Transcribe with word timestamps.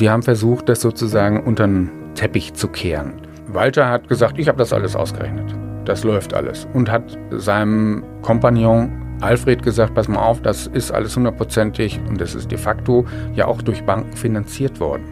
Die 0.00 0.08
haben 0.08 0.22
versucht, 0.22 0.68
das 0.70 0.80
sozusagen 0.80 1.42
unter 1.42 1.66
den 1.66 1.90
Teppich 2.14 2.54
zu 2.54 2.68
kehren. 2.68 3.12
Walter 3.48 3.88
hat 3.88 4.08
gesagt, 4.08 4.38
ich 4.38 4.48
habe 4.48 4.56
das 4.56 4.72
alles 4.72 4.96
ausgerechnet. 4.96 5.54
Das 5.84 6.04
läuft 6.04 6.32
alles. 6.32 6.66
Und 6.72 6.90
hat 6.90 7.18
seinem 7.30 8.02
Kompagnon 8.22 8.90
Alfred 9.20 9.62
gesagt, 9.62 9.94
pass 9.94 10.08
mal 10.08 10.20
auf, 10.20 10.40
das 10.40 10.66
ist 10.68 10.90
alles 10.90 11.14
hundertprozentig 11.14 12.00
und 12.08 12.18
das 12.18 12.34
ist 12.34 12.50
de 12.50 12.56
facto 12.56 13.04
ja 13.34 13.46
auch 13.46 13.60
durch 13.60 13.82
Banken 13.84 14.16
finanziert 14.16 14.80
worden. 14.80 15.04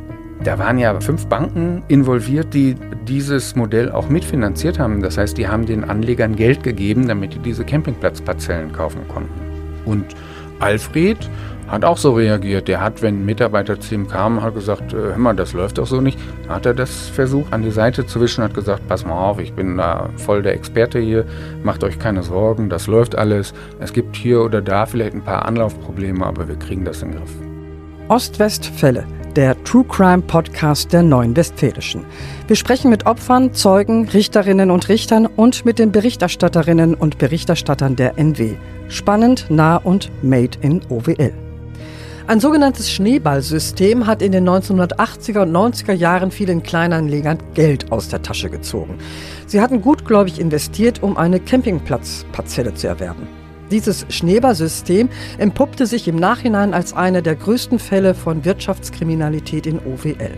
Da 0.43 0.59
waren 0.59 0.79
ja 0.79 0.99
fünf 1.01 1.27
Banken 1.27 1.83
involviert, 1.89 2.55
die 2.55 2.75
dieses 3.07 3.57
Modell 3.57 3.91
auch 3.93 4.09
mitfinanziert 4.09 4.79
haben. 4.79 5.03
Das 5.03 5.19
heißt, 5.19 5.37
die 5.37 5.49
haben 5.49 5.67
den 5.67 5.85
Anlegern 5.85 6.37
Geld 6.37 6.63
gegeben, 6.63 7.09
damit 7.09 7.35
die 7.35 7.41
diese 7.41 7.65
Campingplatzparzellen 7.65 8.73
kaufen 8.73 9.07
konnten. 9.09 9.39
Und 9.85 10.07
Alfred 10.61 11.19
hat 11.69 11.85
auch 11.85 11.97
so 11.97 12.15
reagiert. 12.15 12.69
Der 12.69 12.81
hat, 12.81 13.03
wenn 13.03 13.21
ein 13.21 13.25
Mitarbeiter 13.27 13.79
zu 13.79 13.95
ihm 13.95 14.09
kam, 14.09 14.43
hat 14.43 14.55
gesagt, 14.55 14.93
äh, 14.93 14.97
hör 14.97 15.19
mal, 15.19 15.37
das 15.37 15.53
läuft 15.53 15.79
doch 15.79 15.87
so 15.87 16.01
nicht. 16.01 16.19
Hat 16.49 16.67
er 16.67 16.75
das 16.75 17.09
versucht, 17.09 17.53
an 17.53 17.63
die 17.63 17.71
Seite 17.71 18.07
zu 18.07 18.21
wischen, 18.21 18.43
hat 18.43 18.55
gesagt, 18.55 18.89
pass 18.89 19.05
mal 19.05 19.19
auf, 19.19 19.39
ich 19.39 19.53
bin 19.53 19.77
da 19.77 20.09
voll 20.17 20.43
der 20.43 20.55
Experte 20.55 20.99
hier, 20.99 21.25
macht 21.63 21.85
euch 21.85 21.99
keine 21.99 22.23
Sorgen, 22.23 22.69
das 22.69 22.87
läuft 22.87 23.17
alles. 23.17 23.53
Es 23.81 23.93
gibt 23.93 24.17
hier 24.17 24.43
oder 24.43 24.63
da 24.63 24.87
vielleicht 24.87 25.15
ein 25.15 25.23
paar 25.23 25.45
Anlaufprobleme, 25.45 26.25
aber 26.25 26.49
wir 26.49 26.57
kriegen 26.57 26.85
das 26.85 27.03
in 27.03 27.13
den 27.13 27.19
Griff. 27.19 27.35
Ostwestfälle, 28.09 29.05
der 29.37 29.63
True 29.65 29.85
Crime 29.85 30.23
Podcast 30.23 30.93
der 30.95 31.03
Neuen 31.03 31.37
Westfälischen. 31.37 32.07
Wir 32.47 32.57
sprechen 32.57 32.91
mit 32.91 33.05
Opfern, 33.05 33.53
Zeugen, 33.53 34.09
Richterinnen 34.09 34.71
und 34.71 34.89
Richtern 34.89 35.27
und 35.27 35.67
mit 35.67 35.79
den 35.79 35.93
Berichterstatterinnen 35.93 36.95
und 36.95 37.19
Berichterstattern 37.19 37.97
der 37.97 38.19
NW. 38.19 38.55
Spannend, 38.89 39.47
nah 39.51 39.77
und 39.77 40.11
made 40.23 40.57
in 40.63 40.81
OWL. 40.89 41.48
Ein 42.29 42.41
sogenanntes 42.41 42.93
Schneeballsystem 42.93 44.07
hat 44.07 44.21
in 44.21 44.33
den 44.33 44.47
1980er 44.47 45.45
und 45.45 45.51
90er 45.51 45.95
Jahren 45.95 46.31
vielen 46.31 46.63
Kleinanlegern 46.63 47.39
Geld 47.55 47.91
aus 47.91 48.11
der 48.11 48.21
Tasche 48.21 48.51
gezogen. 48.51 48.99
Sie 49.47 49.63
hatten 49.63 49.81
gutgläubig 49.81 50.39
investiert, 50.39 51.03
um 51.03 51.17
eine 51.17 51.41
Campingplatzparzelle 51.41 52.75
zu 52.75 52.87
erwerben. 52.87 53.27
Dieses 53.71 54.05
Schneeballsystem 54.11 55.09
empuppte 55.39 55.87
sich 55.87 56.07
im 56.07 56.17
Nachhinein 56.17 56.75
als 56.75 56.93
einer 56.93 57.23
der 57.23 57.35
größten 57.35 57.79
Fälle 57.79 58.13
von 58.13 58.45
Wirtschaftskriminalität 58.45 59.67
in 59.67 59.79
OWL. 59.79 60.37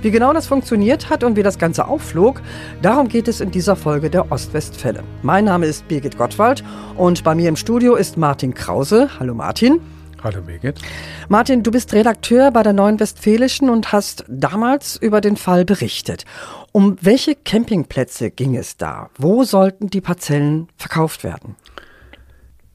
Wie 0.00 0.10
genau 0.12 0.32
das 0.32 0.46
funktioniert 0.46 1.10
hat 1.10 1.24
und 1.24 1.34
wie 1.34 1.42
das 1.42 1.58
Ganze 1.58 1.88
aufflog, 1.88 2.40
darum 2.82 3.08
geht 3.08 3.26
es 3.26 3.40
in 3.40 3.50
dieser 3.50 3.74
Folge 3.74 4.10
der 4.10 4.30
Ostwestfälle. 4.30 5.02
Mein 5.22 5.46
Name 5.46 5.66
ist 5.66 5.88
Birgit 5.88 6.16
Gottwald 6.16 6.62
und 6.96 7.24
bei 7.24 7.34
mir 7.34 7.48
im 7.48 7.56
Studio 7.56 7.96
ist 7.96 8.16
Martin 8.16 8.54
Krause. 8.54 9.10
Hallo 9.18 9.34
Martin. 9.34 9.80
Hallo 10.22 10.40
Birgit. 10.42 10.80
Martin, 11.28 11.64
du 11.64 11.72
bist 11.72 11.92
Redakteur 11.92 12.52
bei 12.52 12.62
der 12.62 12.72
Neuen 12.72 13.00
Westfälischen 13.00 13.68
und 13.70 13.90
hast 13.90 14.24
damals 14.28 14.96
über 14.96 15.20
den 15.20 15.36
Fall 15.36 15.64
berichtet. 15.64 16.24
Um 16.70 16.96
welche 17.00 17.34
Campingplätze 17.34 18.30
ging 18.30 18.56
es 18.56 18.76
da? 18.76 19.10
Wo 19.18 19.42
sollten 19.42 19.88
die 19.88 20.00
Parzellen 20.00 20.68
verkauft 20.76 21.24
werden? 21.24 21.56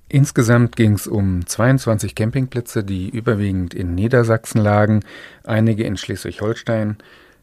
Insgesamt 0.10 0.76
ging 0.76 0.94
es 0.94 1.08
um 1.08 1.46
22 1.46 2.16
Campingplätze, 2.16 2.84
die 2.84 3.10
überwiegend 3.10 3.74
in 3.74 3.96
Niedersachsen 3.96 4.60
lagen, 4.62 5.02
einige 5.46 5.84
in 5.84 5.96
Schleswig-Holstein, 5.96 6.98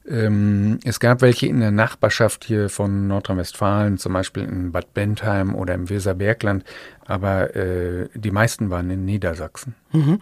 ähm, 0.09 0.79
es 0.85 1.01
gab 1.01 1.23
welche 1.23 1.47
in 1.47 1.61
der 1.61 1.71
Nachbarschaft 1.71 2.45
hier 2.45 2.69
von 2.69 3.07
Nordrhein-Westfalen, 3.07 3.99
zum 3.99 4.13
Beispiel 4.13 4.45
in 4.45 4.73
Bad 4.73 4.93
Bentheim 4.95 5.55
oder 5.55 5.75
im 5.75 5.89
Weserbergland, 5.89 6.65
aber 7.07 7.57
äh, 7.57 8.09
die 8.15 8.31
meisten 8.31 8.71
waren 8.71 8.91
in 8.91 9.05
Niedersachsen. 9.05 9.75
Mhm. 9.93 10.19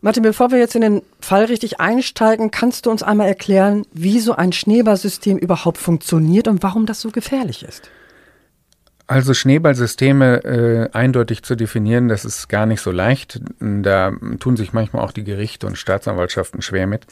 Martin, 0.00 0.22
bevor 0.22 0.50
wir 0.50 0.58
jetzt 0.58 0.74
in 0.74 0.82
den 0.82 1.02
Fall 1.20 1.46
richtig 1.46 1.80
einsteigen, 1.80 2.50
kannst 2.50 2.86
du 2.86 2.90
uns 2.90 3.02
einmal 3.02 3.28
erklären, 3.28 3.86
wie 3.92 4.20
so 4.20 4.34
ein 4.34 4.52
Schneeballsystem 4.52 5.38
überhaupt 5.38 5.78
funktioniert 5.78 6.48
und 6.48 6.62
warum 6.62 6.86
das 6.86 7.00
so 7.00 7.10
gefährlich 7.10 7.64
ist? 7.64 7.90
Also 9.08 9.34
Schneeballsysteme 9.34 10.44
äh, 10.44 10.90
eindeutig 10.92 11.44
zu 11.44 11.54
definieren, 11.54 12.08
das 12.08 12.24
ist 12.24 12.48
gar 12.48 12.66
nicht 12.66 12.80
so 12.80 12.90
leicht. 12.90 13.40
Da 13.60 14.12
tun 14.40 14.56
sich 14.56 14.72
manchmal 14.72 15.04
auch 15.04 15.12
die 15.12 15.24
Gerichte 15.24 15.66
und 15.66 15.78
Staatsanwaltschaften 15.78 16.60
schwer 16.60 16.88
mit. 16.88 17.06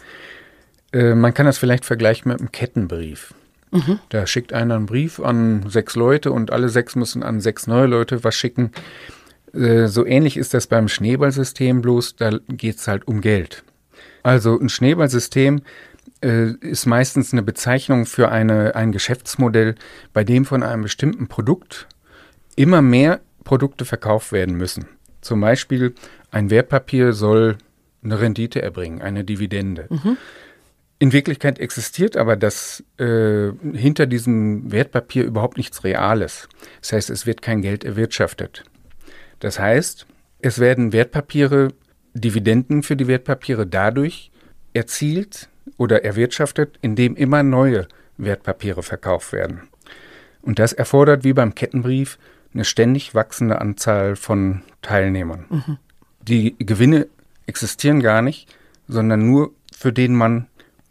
Äh, 0.95 1.15
man 1.15 1.35
kann 1.35 1.47
das 1.47 1.59
vielleicht 1.59 1.85
vergleichen 1.85 2.31
mit 2.31 2.41
einem 2.41 2.53
Kettenbrief. 2.53 3.35
Mhm. 3.73 3.99
Da 4.09 4.27
schickt 4.27 4.53
einer 4.53 4.77
einen 4.77 4.87
Brief 4.87 5.19
an 5.19 5.69
sechs 5.69 5.97
Leute 5.97 6.31
und 6.31 6.53
alle 6.53 6.69
sechs 6.69 6.95
müssen 6.95 7.23
an 7.23 7.41
sechs 7.41 7.67
neue 7.67 7.87
Leute 7.87 8.23
was 8.23 8.37
schicken. 8.37 8.71
Äh, 9.53 9.89
so 9.89 10.07
ähnlich 10.07 10.37
ist 10.37 10.55
das 10.55 10.69
beim 10.69 10.89
Schneeballsystem, 10.89 11.83
bloß 11.83 12.17
da 12.17 12.39
geht 12.49 12.77
es 12.77 12.87
halt 12.87 13.09
um 13.09 13.21
Geld. 13.21 13.65
Also 14.23 14.59
ein 14.59 14.69
Schneeballsystem 14.69 15.63
äh, 16.23 16.53
ist 16.61 16.87
meistens 16.87 17.33
eine 17.33 17.43
Bezeichnung 17.43 18.07
für 18.07 18.31
eine, 18.31 18.77
ein 18.77 18.93
Geschäftsmodell, 18.93 19.75
bei 20.13 20.23
dem 20.23 20.45
von 20.45 20.63
einem 20.63 20.83
bestimmten 20.83 21.27
Produkt 21.27 21.89
immer 22.55 22.81
mehr 22.81 23.21
Produkte 23.43 23.85
verkauft 23.85 24.31
werden 24.31 24.57
müssen. 24.57 24.87
Zum 25.21 25.41
Beispiel 25.41 25.95
ein 26.31 26.51
Wertpapier 26.51 27.13
soll 27.13 27.59
eine 28.05 28.21
Rendite 28.21 28.63
erbringen, 28.63 29.03
eine 29.03 29.25
Dividende. 29.25 29.87
Mhm. 29.91 30.17
In 30.99 31.13
Wirklichkeit 31.13 31.59
existiert 31.59 32.17
aber 32.17 32.37
das 32.37 32.85
äh, 32.99 33.51
hinter 33.73 34.07
diesem 34.07 34.71
Wertpapier 34.71 35.25
überhaupt 35.25 35.57
nichts 35.57 35.85
Reales. 35.85 36.49
Das 36.81 36.93
heißt, 36.93 37.11
es 37.11 37.27
wird 37.27 37.43
kein 37.43 37.63
Geld 37.63 37.85
erwirtschaftet. 37.85 38.65
Das 39.41 39.59
heißt, 39.59 40.07
es 40.41 40.59
werden 40.59 40.93
Wertpapiere, 40.93 41.69
Dividenden 42.15 42.83
für 42.83 42.97
die 42.97 43.09
Wertpapiere 43.09 43.67
dadurch 43.67 44.31
erzielt 44.73 45.49
oder 45.79 46.05
erwirtschaftet, 46.05 46.79
indem 46.81 47.17
immer 47.17 47.43
neue 47.43 47.89
Wertpapiere 48.17 48.83
verkauft 48.83 49.33
werden. 49.33 49.63
Und 50.43 50.59
das 50.59 50.73
erfordert 50.73 51.25
wie 51.25 51.33
beim 51.33 51.55
Kettenbrief 51.55 52.19
eine 52.53 52.65
ständig 52.65 53.15
wachsende 53.15 53.61
Anzahl 53.61 54.15
von 54.15 54.63
Teilnehmern. 54.83 55.47
Mhm. 55.51 55.79
Die 56.23 56.55
Gewinne 56.59 57.09
existieren 57.47 58.01
gar 58.01 58.23
nicht, 58.23 58.55
sondern 58.87 59.27
nur 59.27 59.53
für 59.77 59.93
den 59.93 60.15
man 60.15 60.47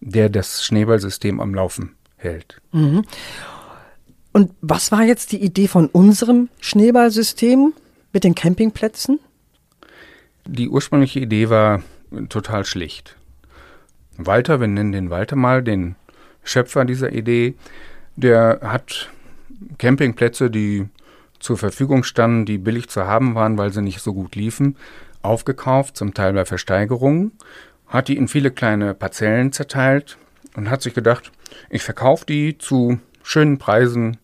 der 0.06 0.30
das 0.30 0.64
Schneeballsystem 0.64 1.40
am 1.40 1.54
Laufen 1.54 1.96
hält. 2.18 2.62
Mhm. 2.72 3.04
Und 4.32 4.52
was 4.62 4.92
war 4.92 5.04
jetzt 5.04 5.32
die 5.32 5.44
Idee 5.44 5.68
von 5.68 5.88
unserem 5.88 6.50
Schneeballsystem 6.60 7.74
mit 8.12 8.24
den 8.24 8.36
Campingplätzen? 8.36 9.20
Die 10.46 10.70
ursprüngliche 10.70 11.20
Idee 11.20 11.50
war 11.50 11.84
total 12.30 12.66
schlicht. 12.66 13.16
Walter, 14.18 14.60
wir 14.60 14.68
nennen 14.68 14.92
den 14.92 15.10
Walter 15.10 15.36
mal, 15.36 15.64
den 15.64 15.96
Schöpfer 16.44 16.86
dieser 16.86 17.12
Idee, 17.14 17.56
der 18.16 18.60
hat 18.62 19.10
Campingplätze, 19.78 20.50
die 20.50 20.88
zur 21.40 21.58
Verfügung 21.58 22.04
standen, 22.04 22.46
die 22.46 22.58
billig 22.58 22.90
zu 22.90 23.06
haben 23.06 23.36
waren, 23.36 23.58
weil 23.58 23.72
sie 23.72 23.82
nicht 23.82 24.02
so 24.02 24.14
gut 24.14 24.36
liefen, 24.36 24.78
aufgekauft, 25.22 25.96
zum 25.98 26.14
Teil 26.14 26.34
bei 26.34 26.46
Versteigerungen 26.46 27.32
hat 27.94 28.08
die 28.08 28.18
in 28.18 28.28
viele 28.28 28.50
kleine 28.50 28.96
Parzellen 28.96 29.52
zerteilt 29.52 30.18
und 30.56 30.70
hat 30.70 30.82
sich 30.82 30.96
gedacht, 30.96 31.32
ich 31.70 31.84
verkaufe 31.84 32.26
die 32.26 32.58
zu 32.58 33.00
schönen 33.22 33.60
Preisen 33.60 34.18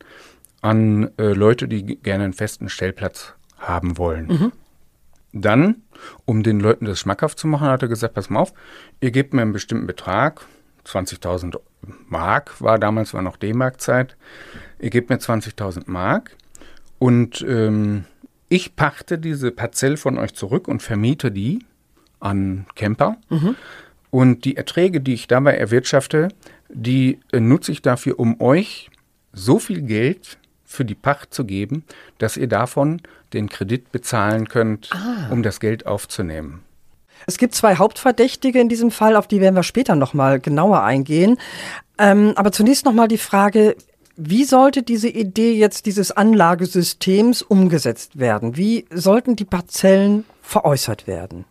an 0.62 1.12
äh, 1.18 1.34
Leute, 1.34 1.68
die 1.68 1.96
gerne 1.98 2.24
einen 2.26 2.34
festen 2.34 2.68
Stellplatz 2.68 3.34
haben 3.60 3.98
wollen. 4.00 4.28
Mhm. 4.28 4.52
Dann, 5.32 5.84
um 6.26 6.42
den 6.42 6.60
Leuten 6.60 6.86
das 6.86 7.00
schmackhaft 7.00 7.38
zu 7.38 7.48
machen, 7.48 7.68
hat 7.68 7.84
er 7.84 7.88
gesagt, 7.88 8.16
pass 8.16 8.32
mal 8.32 8.40
auf, 8.40 8.54
ihr 9.02 9.12
gebt 9.12 9.36
mir 9.36 9.44
einen 9.44 9.54
bestimmten 9.54 9.86
Betrag, 9.86 10.42
20.000 10.88 11.60
Mark 12.08 12.60
war 12.62 12.80
damals, 12.80 13.14
war 13.14 13.22
noch 13.22 13.38
D-Mark-Zeit, 13.38 14.18
ihr 14.80 14.90
gebt 14.90 15.12
mir 15.12 15.18
20.000 15.18 15.84
Mark 15.86 16.36
und 16.98 17.46
ähm, 17.48 18.06
ich 18.50 18.76
pachte 18.76 19.20
diese 19.20 19.52
Parzelle 19.52 19.98
von 19.98 20.18
euch 20.18 20.34
zurück 20.34 20.68
und 20.68 20.82
vermiete 20.82 21.32
die 21.32 21.60
an 22.20 22.66
Camper. 22.76 23.18
Mhm. 23.30 23.56
Und 24.12 24.46
die 24.46 24.58
Erträge, 24.58 25.02
die 25.02 25.14
ich 25.14 25.28
dabei 25.28 25.56
erwirtschafte, 25.56 26.30
die 26.70 27.20
äh, 27.32 27.40
nutze 27.40 27.72
ich 27.72 27.82
dafür, 27.82 28.20
um 28.20 28.40
euch 28.42 28.90
so 29.34 29.60
viel 29.60 29.82
Geld 29.82 30.38
für 30.66 30.86
die 30.86 30.96
Pacht 30.96 31.34
zu 31.34 31.46
geben, 31.46 31.84
dass 32.18 32.38
ihr 32.38 32.48
davon 32.48 33.02
den 33.34 33.50
Kredit 33.50 33.92
bezahlen 33.92 34.48
könnt, 34.48 34.90
ah. 34.92 35.32
um 35.32 35.44
das 35.44 35.60
Geld 35.60 35.86
aufzunehmen. 35.86 36.64
Es 37.28 37.38
gibt 37.38 37.54
zwei 37.54 37.76
Hauptverdächtige 37.76 38.60
in 38.60 38.70
diesem 38.70 38.92
Fall, 38.92 39.16
auf 39.16 39.28
die 39.28 39.42
werden 39.42 39.56
wir 39.56 39.64
später 39.64 39.96
nochmal 39.96 40.40
genauer 40.40 40.84
eingehen. 40.84 41.38
Ähm, 41.98 42.34
aber 42.36 42.52
zunächst 42.52 42.86
nochmal 42.86 43.08
die 43.08 43.18
Frage, 43.18 43.76
wie 44.16 44.44
sollte 44.44 44.84
diese 44.84 45.10
Idee 45.10 45.54
jetzt 45.54 45.86
dieses 45.86 46.12
Anlagesystems 46.12 47.42
umgesetzt 47.42 48.20
werden? 48.20 48.58
Wie 48.58 48.86
sollten 48.92 49.36
die 49.36 49.46
Parzellen 49.46 50.26
veräußert 50.42 51.08
werden? 51.08 51.46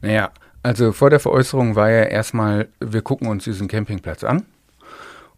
Naja, 0.00 0.30
also 0.62 0.92
vor 0.92 1.10
der 1.10 1.20
Veräußerung 1.20 1.76
war 1.76 1.90
ja 1.90 2.04
erstmal, 2.04 2.68
wir 2.80 3.02
gucken 3.02 3.28
uns 3.28 3.44
diesen 3.44 3.68
Campingplatz 3.68 4.24
an. 4.24 4.44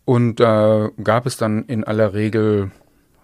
Und 0.05 0.41
da 0.41 0.87
äh, 0.87 0.91
gab 1.03 1.26
es 1.26 1.37
dann 1.37 1.64
in 1.67 1.85
aller 1.85 2.12
Regel 2.12 2.70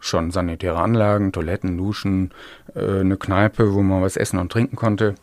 schon 0.01 0.31
sanitäre 0.31 0.79
Anlagen, 0.79 1.33
Toiletten, 1.33 1.77
Duschen, 1.77 2.33
äh, 2.75 3.01
eine 3.01 3.17
Kneipe, 3.17 3.75
wo 3.75 3.83
man 3.83 4.03
was 4.03 4.17
essen 4.17 4.39
und 4.39 4.53
trinken 4.53 4.77
konnte. 4.77 5.17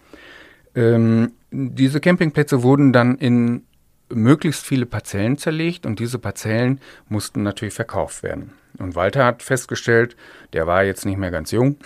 Ähm, 0.76 1.32
diese 1.52 2.02
Campingplätze 2.02 2.64
wurden 2.64 2.92
dann 2.92 3.18
in 3.18 3.64
möglichst 4.10 4.66
viele 4.66 4.86
Parzellen 4.86 5.38
zerlegt 5.38 5.86
und 5.86 6.00
diese 6.00 6.20
Parzellen 6.20 6.80
mussten 7.08 7.44
natürlich 7.44 7.74
verkauft 7.74 8.22
werden. 8.24 8.52
Und 8.78 8.96
Walter 8.96 9.26
hat 9.26 9.42
festgestellt, 9.42 10.18
der 10.54 10.68
war 10.68 10.84
jetzt 10.84 11.06
nicht 11.06 11.18
mehr 11.18 11.32
ganz 11.32 11.52
jung, 11.52 11.78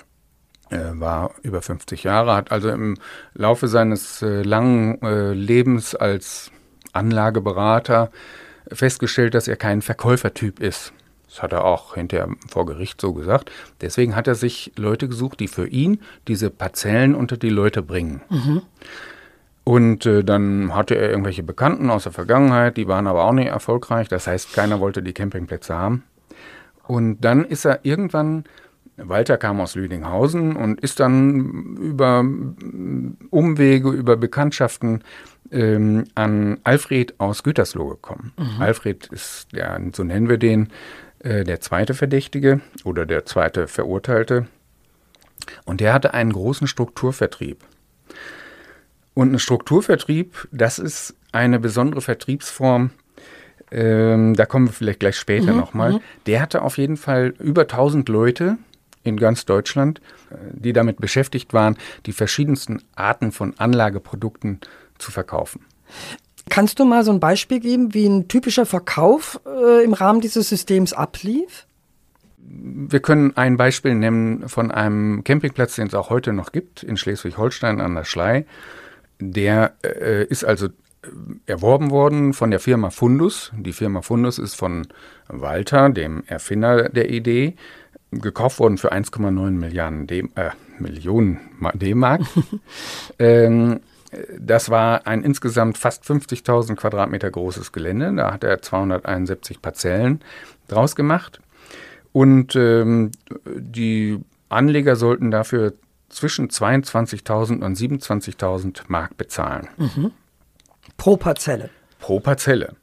er 0.69 1.00
war 1.00 1.31
über 1.42 1.62
50 1.62 2.04
Jahre, 2.04 2.36
hat 2.36 2.51
also 2.51 2.69
im 2.69 2.98
Laufe 3.33 3.68
seines 3.68 4.21
äh, 4.21 4.44
langen 4.44 5.01
äh, 5.01 5.33
Lebens 5.33 5.95
als 5.95 6.51
Anlageberater 6.94 8.12
festgestellt, 8.71 9.33
dass 9.33 9.48
er 9.48 9.56
kein 9.56 9.81
Verkäufertyp 9.81 10.60
ist. 10.60 10.94
Das 11.27 11.44
hat 11.44 11.54
er 11.54 11.63
auch 11.63 11.94
hinterher 11.94 12.27
vor 12.48 12.66
Gericht 12.66 13.00
so 13.00 13.13
gesagt. 13.13 13.51
Deswegen 13.81 14.16
hat 14.16 14.27
er 14.27 14.36
sich 14.36 14.71
Leute 14.75 15.07
gesucht, 15.07 15.39
die 15.39 15.48
für 15.48 15.68
ihn 15.68 16.01
diese 16.27 16.50
Parzellen 16.50 17.13
unter 17.13 17.38
die 17.38 17.50
Leute 17.50 17.83
bringen. 17.83 18.21
Mhm. 18.30 18.62
Und 19.63 20.07
äh, 20.07 20.24
dann 20.24 20.74
hatte 20.74 20.95
er 20.95 21.12
irgendwelche 21.12 21.44
Bekannten 21.44 21.92
aus 21.92 22.04
der 22.04 22.12
Vergangenheit, 22.12 22.77
die 22.77 22.88
waren 22.88 23.06
aber 23.06 23.25
auch 23.25 23.33
nicht 23.33 23.50
erfolgreich. 23.50 24.07
Das 24.07 24.25
heißt, 24.25 24.54
keiner 24.54 24.80
wollte 24.80 25.04
die 25.04 25.13
Campingplätze 25.13 25.75
haben. 25.75 26.04
Und 26.88 27.21
dann 27.21 27.45
ist 27.45 27.66
er 27.66 27.86
irgendwann, 27.86 28.45
Walter 29.04 29.38
kam 29.38 29.60
aus 29.62 29.75
Lüdinghausen 29.75 30.56
und 30.56 30.80
ist 30.81 31.00
dann 31.00 31.78
über 31.78 32.24
Umwege, 33.30 33.90
über 33.90 34.18
Bekanntschaften 34.18 35.04
ähm, 35.51 36.06
an 36.16 36.60
Alfred 36.63 37.19
aus 37.19 37.44
Gütersloh 37.44 37.88
gekommen. 37.88 38.34
Mhm. 38.38 38.62
Alfred 38.62 39.07
ist, 39.07 39.48
ja, 39.54 39.80
so 39.94 40.04
nennen 40.04 40.30
wir 40.30 40.38
den, 40.38 40.69
äh, 41.19 41.44
der 41.44 41.60
zweite 41.62 41.94
Verdächtige 41.94 42.62
oder 42.84 43.06
der 43.06 43.25
zweite 43.25 43.68
Verurteilte. 43.68 44.48
Und 45.66 45.81
der 45.81 45.94
hatte 45.94 46.13
einen 46.13 46.34
großen 46.34 46.68
Strukturvertrieb. 46.68 47.63
Und 49.13 49.34
ein 49.34 49.40
Strukturvertrieb, 49.40 50.48
das 50.52 50.80
ist 50.80 51.16
eine 51.31 51.60
besondere 51.60 52.02
Vertriebsform, 52.02 52.92
ähm, 53.72 54.34
da 54.36 54.45
kommen 54.45 54.68
wir 54.68 54.74
vielleicht 54.74 55.00
gleich 55.00 55.18
später 55.18 55.52
mhm, 55.52 55.60
nochmal. 55.60 55.94
Mhm. 55.94 56.00
Der 56.25 56.42
hatte 56.42 56.62
auf 56.62 56.78
jeden 56.78 56.98
Fall 56.98 57.34
über 57.40 57.62
1000 57.62 58.10
Leute 58.10 58.57
in 59.04 59.18
ganz 59.18 59.46
Deutschland, 59.46 60.01
äh, 60.30 60.36
die 60.54 60.74
damit 60.74 60.98
beschäftigt 60.98 61.54
waren, 61.54 61.78
die 62.06 62.13
verschiedensten 62.13 62.81
Arten 62.96 63.31
von 63.31 63.54
Anlageprodukten 63.57 64.60
zu 64.98 65.12
verkaufen. 65.12 65.62
Kannst 66.50 66.80
du 66.80 66.86
mal 66.86 67.04
so 67.04 67.12
ein 67.12 67.19
Beispiel 67.19 67.60
geben, 67.60 67.94
wie 67.94 68.07
ein 68.07 68.28
typischer 68.28 68.66
Verkauf 68.66 69.40
äh, 69.46 69.84
im 69.84 69.94
Rahmen 69.94 70.19
dieses 70.19 70.50
Systems 70.50 70.94
ablief? 70.94 71.68
Wir 72.38 73.00
können 73.00 73.38
ein 73.38 73.57
Beispiel 73.57 73.94
nennen 73.94 74.50
von 74.50 74.72
einem 74.72 75.24
Campingplatz, 75.24 75.75
den 75.75 75.88
es 75.88 75.94
auch 75.94 76.10
heute 76.10 76.34
noch 76.34 76.52
gibt, 76.52 76.81
in 76.81 76.98
Schleswig-Holstein 76.98 77.80
an 77.80 77.94
der 77.94 78.06
Schlei. 78.06 78.45
Der 79.19 79.74
äh, 79.84 80.25
ist 80.25 80.44
also 80.44 80.68
äh, 80.68 80.69
erworben 81.45 81.92
worden 81.92 82.34
von 82.34 82.50
der 82.50 82.60
Firma 82.60 82.90
Fundus. 82.90 83.52
Die 83.56 83.74
Firma 83.74 84.02
Fundus 84.02 84.40
ist 84.40 84.56
von 84.56 84.88
Walter, 85.28 85.90
dem 85.90 86.24
Erfinder 86.25 86.90
der 86.90 87.12
Idee, 87.12 87.56
gekauft 88.11 88.59
worden 88.59 88.77
für 88.77 88.91
1,9 88.91 89.51
Milliarden 89.51 90.07
D 90.07 90.27
äh, 90.35 90.51
Millionen 90.79 91.39
D-Mark. 91.73 92.21
ähm, 93.19 93.81
das 94.39 94.69
war 94.69 95.06
ein 95.06 95.23
insgesamt 95.23 95.77
fast 95.77 96.03
50.000 96.03 96.75
Quadratmeter 96.75 97.29
großes 97.29 97.71
Gelände. 97.71 98.13
Da 98.15 98.33
hat 98.33 98.44
er 98.44 98.61
271 98.61 99.61
Parzellen 99.61 100.21
draus 100.67 100.95
gemacht. 100.95 101.39
Und 102.11 102.56
ähm, 102.56 103.11
die 103.45 104.19
Anleger 104.50 104.95
sollten 104.95 105.29
dafür 105.29 105.73
zwischen 106.09 106.50
22.000 106.50 107.63
und 107.63 107.77
27.000 107.77 108.81
Mark 108.88 109.15
bezahlen. 109.15 109.67
Mhm. 109.77 110.11
Pro 110.97 111.17
Parzelle. 111.17 111.69
Pro 112.00 112.19
Parzelle. 112.19 112.75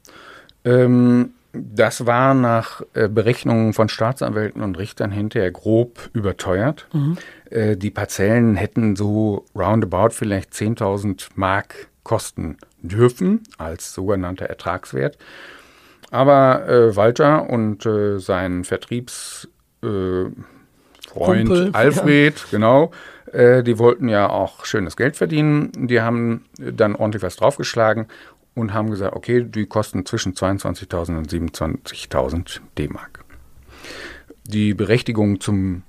Ähm, 0.63 1.33
das 1.53 2.05
war 2.05 2.33
nach 2.33 2.81
äh, 2.93 3.07
Berechnungen 3.07 3.73
von 3.73 3.89
Staatsanwälten 3.89 4.61
und 4.61 4.77
Richtern 4.77 5.11
hinterher 5.11 5.51
grob 5.51 6.09
überteuert. 6.13 6.87
Mhm. 6.93 7.17
Äh, 7.49 7.77
die 7.77 7.91
Parzellen 7.91 8.55
hätten 8.55 8.95
so 8.95 9.45
roundabout 9.55 10.11
vielleicht 10.11 10.53
10.000 10.53 11.29
Mark 11.35 11.87
kosten 12.03 12.57
dürfen 12.81 13.43
als 13.57 13.93
sogenannter 13.93 14.45
Ertragswert. 14.45 15.17
Aber 16.09 16.67
äh, 16.67 16.95
Walter 16.95 17.49
und 17.49 17.85
äh, 17.85 18.19
sein 18.19 18.63
Vertriebsfreund 18.63 19.49
äh, 21.13 21.69
Alfred, 21.73 22.39
ja. 22.39 22.45
genau, 22.51 22.91
äh, 23.33 23.61
die 23.61 23.77
wollten 23.77 24.07
ja 24.07 24.29
auch 24.29 24.65
schönes 24.65 24.95
Geld 24.95 25.17
verdienen. 25.17 25.71
Die 25.75 25.99
haben 26.01 26.45
dann 26.57 26.95
ordentlich 26.95 27.23
was 27.23 27.35
draufgeschlagen 27.35 28.07
und 28.57 28.73
haben 28.73 28.89
gesagt, 28.89 29.15
okay, 29.15 29.43
die 29.43 29.65
kosten 29.65 30.05
zwischen 30.05 30.33
22.000 30.33 31.17
und 31.17 31.29
27.000 31.29 32.59
D-Mark. 32.77 33.23
Die 34.45 34.73
Berechtigung 34.73 35.39
zum 35.39 35.83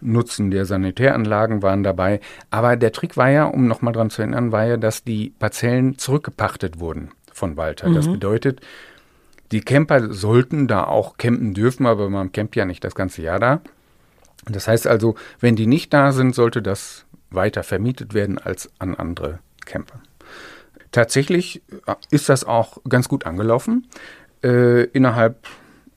Nutzen 0.00 0.50
der 0.50 0.66
Sanitäranlagen 0.66 1.62
waren 1.62 1.82
dabei. 1.82 2.20
Aber 2.50 2.76
der 2.76 2.92
Trick 2.92 3.16
war 3.16 3.30
ja, 3.30 3.44
um 3.44 3.66
nochmal 3.66 3.92
dran 3.92 4.10
zu 4.10 4.22
erinnern, 4.22 4.52
war 4.52 4.64
ja, 4.64 4.76
dass 4.76 5.02
die 5.02 5.30
Parzellen 5.38 5.98
zurückgepachtet 5.98 6.78
wurden 6.78 7.10
von 7.32 7.56
Walter. 7.56 7.88
Mhm. 7.88 7.94
Das 7.94 8.06
bedeutet, 8.06 8.60
die 9.50 9.60
Camper 9.60 10.12
sollten 10.12 10.68
da 10.68 10.84
auch 10.84 11.16
campen 11.16 11.54
dürfen, 11.54 11.86
aber 11.86 12.10
man 12.10 12.32
campt 12.32 12.56
ja 12.56 12.64
nicht 12.64 12.84
das 12.84 12.94
ganze 12.94 13.22
Jahr 13.22 13.40
da. 13.40 13.60
Das 14.46 14.68
heißt 14.68 14.86
also, 14.86 15.14
wenn 15.40 15.56
die 15.56 15.66
nicht 15.66 15.92
da 15.92 16.12
sind, 16.12 16.34
sollte 16.34 16.60
das 16.60 17.06
weiter 17.30 17.62
vermietet 17.62 18.14
werden 18.14 18.38
als 18.38 18.70
an 18.78 18.94
andere 18.94 19.38
Camper. 19.64 20.00
Tatsächlich 20.94 21.60
äh, 21.86 21.94
ist 22.12 22.28
das 22.28 22.44
auch 22.44 22.78
ganz 22.88 23.08
gut 23.08 23.26
angelaufen. 23.26 23.88
Äh, 24.44 24.84
innerhalb 24.84 25.48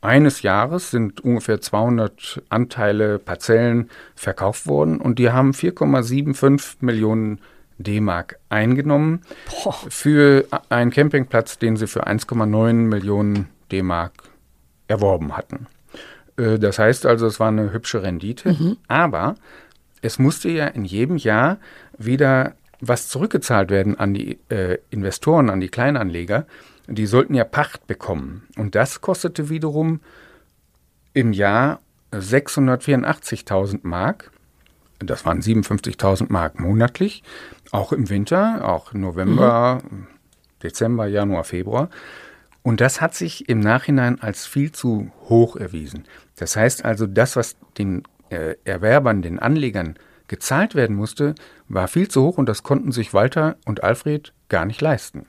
eines 0.02 0.42
Jahres 0.42 0.90
sind 0.90 1.22
ungefähr 1.22 1.62
200 1.62 2.42
Anteile, 2.50 3.20
Parzellen 3.20 3.92
verkauft 4.16 4.66
worden 4.66 5.00
und 5.00 5.20
die 5.20 5.30
haben 5.30 5.52
4,75 5.52 6.78
Millionen 6.80 7.40
D-Mark 7.78 8.40
eingenommen 8.50 9.22
Boah. 9.64 9.76
für 9.88 10.48
einen 10.70 10.90
Campingplatz, 10.90 11.60
den 11.60 11.78
sie 11.78 11.86
für 11.86 12.08
1,9 12.08 12.74
Millionen 12.74 13.50
D-Mark 13.72 14.14
erworben 14.88 15.38
hatten. 15.38 15.68
Äh, 16.38 16.58
das 16.58 16.80
heißt 16.80 17.06
also, 17.06 17.28
es 17.28 17.40
war 17.40 17.50
eine 17.50 17.72
hübsche 17.72 18.02
Rendite, 18.02 18.54
mhm. 18.54 18.78
aber 18.88 19.36
es 20.02 20.18
musste 20.18 20.50
ja 20.50 20.66
in 20.66 20.86
jedem 20.86 21.18
Jahr 21.18 21.58
wieder 22.00 22.56
was 22.80 23.08
zurückgezahlt 23.08 23.70
werden 23.70 23.98
an 23.98 24.14
die 24.14 24.40
äh, 24.50 24.78
Investoren, 24.90 25.50
an 25.50 25.60
die 25.60 25.70
Kleinanleger. 25.70 26.46
Die 26.88 27.06
sollten 27.06 27.34
ja 27.34 27.44
Pacht 27.44 27.88
bekommen. 27.88 28.48
Und 28.56 28.76
das 28.76 29.02
kostete 29.02 29.50
wiederum 29.50 30.00
im 31.14 31.34
Jahr 31.34 31.82
684.000 32.14 33.80
Mark. 33.84 34.32
Das 35.00 35.26
waren 35.26 35.42
57.000 35.42 36.28
Mark 36.30 36.60
monatlich, 36.60 37.24
auch 37.72 37.92
im 37.92 38.10
Winter, 38.10 38.68
auch 38.68 38.94
November, 38.94 39.82
mhm. 39.90 40.08
Dezember, 40.64 41.08
Januar, 41.08 41.44
Februar. 41.44 41.90
Und 42.64 42.82
das 42.82 43.00
hat 43.00 43.14
sich 43.14 43.48
im 43.48 43.60
Nachhinein 43.60 44.22
als 44.22 44.46
viel 44.46 44.72
zu 44.72 45.12
hoch 45.30 45.56
erwiesen. 45.56 46.06
Das 46.36 46.56
heißt 46.56 46.84
also, 46.84 47.06
das, 47.06 47.36
was 47.36 47.56
den 47.78 48.04
äh, 48.30 48.56
Erwerbern, 48.66 49.22
den 49.22 49.40
Anlegern 49.40 49.98
gezahlt 50.28 50.76
werden 50.76 50.96
musste, 50.96 51.36
war 51.68 51.88
viel 51.88 52.08
zu 52.08 52.24
hoch 52.24 52.38
und 52.38 52.48
das 52.48 52.64
konnten 52.64 52.92
sich 52.92 53.14
Walter 53.14 53.58
und 53.66 53.84
Alfred 53.84 54.34
gar 54.50 54.66
nicht 54.66 54.82
leisten. 54.82 55.26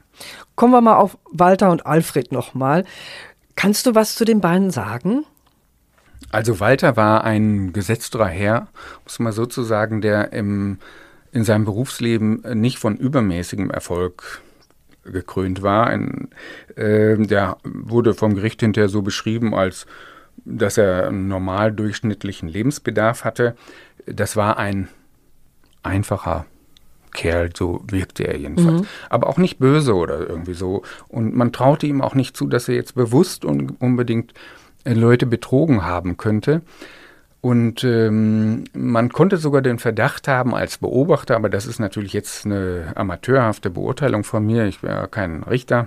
Kommen 0.54 0.72
wir 0.72 0.80
mal 0.80 0.96
auf 0.96 1.18
Walter 1.30 1.70
und 1.70 1.86
Alfred 1.86 2.32
nochmal. 2.32 2.84
Kannst 3.56 3.86
du 3.86 3.94
was 3.94 4.14
zu 4.14 4.24
den 4.24 4.40
beiden 4.40 4.70
sagen? 4.70 5.24
Also 6.30 6.60
Walter 6.60 6.96
war 6.96 7.24
ein 7.24 7.72
gesetzterer 7.72 8.28
Herr, 8.28 8.68
muss 9.04 9.18
man 9.18 9.32
sozusagen, 9.32 10.00
der 10.00 10.32
im, 10.32 10.78
in 11.32 11.44
seinem 11.44 11.64
Berufsleben 11.64 12.42
nicht 12.60 12.78
von 12.78 12.96
übermäßigem 12.96 13.70
Erfolg 13.70 14.42
gekrönt 15.04 15.62
war. 15.62 15.86
Ein, 15.86 16.28
äh, 16.76 17.16
der 17.16 17.56
wurde 17.64 18.14
vom 18.14 18.34
Gericht 18.34 18.60
hinterher 18.60 18.88
so 18.88 19.02
beschrieben, 19.02 19.54
als 19.54 19.86
dass 20.44 20.78
er 20.78 21.08
einen 21.08 21.28
normal 21.28 21.72
durchschnittlichen 21.72 22.48
Lebensbedarf 22.48 23.24
hatte. 23.24 23.56
Das 24.12 24.36
war 24.36 24.58
ein 24.58 24.88
einfacher 25.82 26.46
Kerl, 27.12 27.50
so 27.56 27.82
wirkte 27.88 28.24
er 28.24 28.36
jedenfalls. 28.36 28.82
Mhm. 28.82 28.86
Aber 29.10 29.28
auch 29.28 29.38
nicht 29.38 29.58
böse 29.58 29.94
oder 29.94 30.28
irgendwie 30.28 30.54
so. 30.54 30.82
Und 31.08 31.34
man 31.34 31.52
traute 31.52 31.86
ihm 31.86 32.00
auch 32.00 32.14
nicht 32.14 32.36
zu, 32.36 32.46
dass 32.46 32.68
er 32.68 32.74
jetzt 32.74 32.94
bewusst 32.94 33.44
und 33.44 33.80
unbedingt 33.80 34.34
äh, 34.84 34.94
Leute 34.94 35.26
betrogen 35.26 35.84
haben 35.84 36.16
könnte. 36.16 36.62
Und 37.40 37.84
ähm, 37.84 38.64
man 38.72 39.10
konnte 39.10 39.36
sogar 39.36 39.62
den 39.62 39.78
Verdacht 39.78 40.26
haben 40.26 40.54
als 40.54 40.78
Beobachter, 40.78 41.36
aber 41.36 41.48
das 41.48 41.66
ist 41.66 41.78
natürlich 41.78 42.12
jetzt 42.12 42.44
eine 42.44 42.92
amateurhafte 42.96 43.70
Beurteilung 43.70 44.24
von 44.24 44.44
mir, 44.44 44.66
ich 44.66 44.82
wäre 44.82 45.06
kein 45.06 45.44
Richter, 45.44 45.86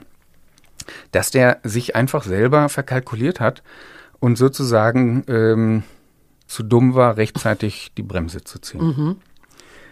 dass 1.12 1.30
der 1.30 1.60
sich 1.64 1.96
einfach 1.96 2.24
selber 2.24 2.70
verkalkuliert 2.70 3.42
hat 3.42 3.64
und 4.20 4.38
sozusagen 4.38 5.26
ähm, 5.28 5.84
zu 6.52 6.64
dumm 6.64 6.96
war, 6.96 7.16
rechtzeitig 7.16 7.94
die 7.98 8.04
Bremse 8.04 8.44
zu 8.44 8.60
ziehen. 8.60 8.86
Mhm. 8.86 9.16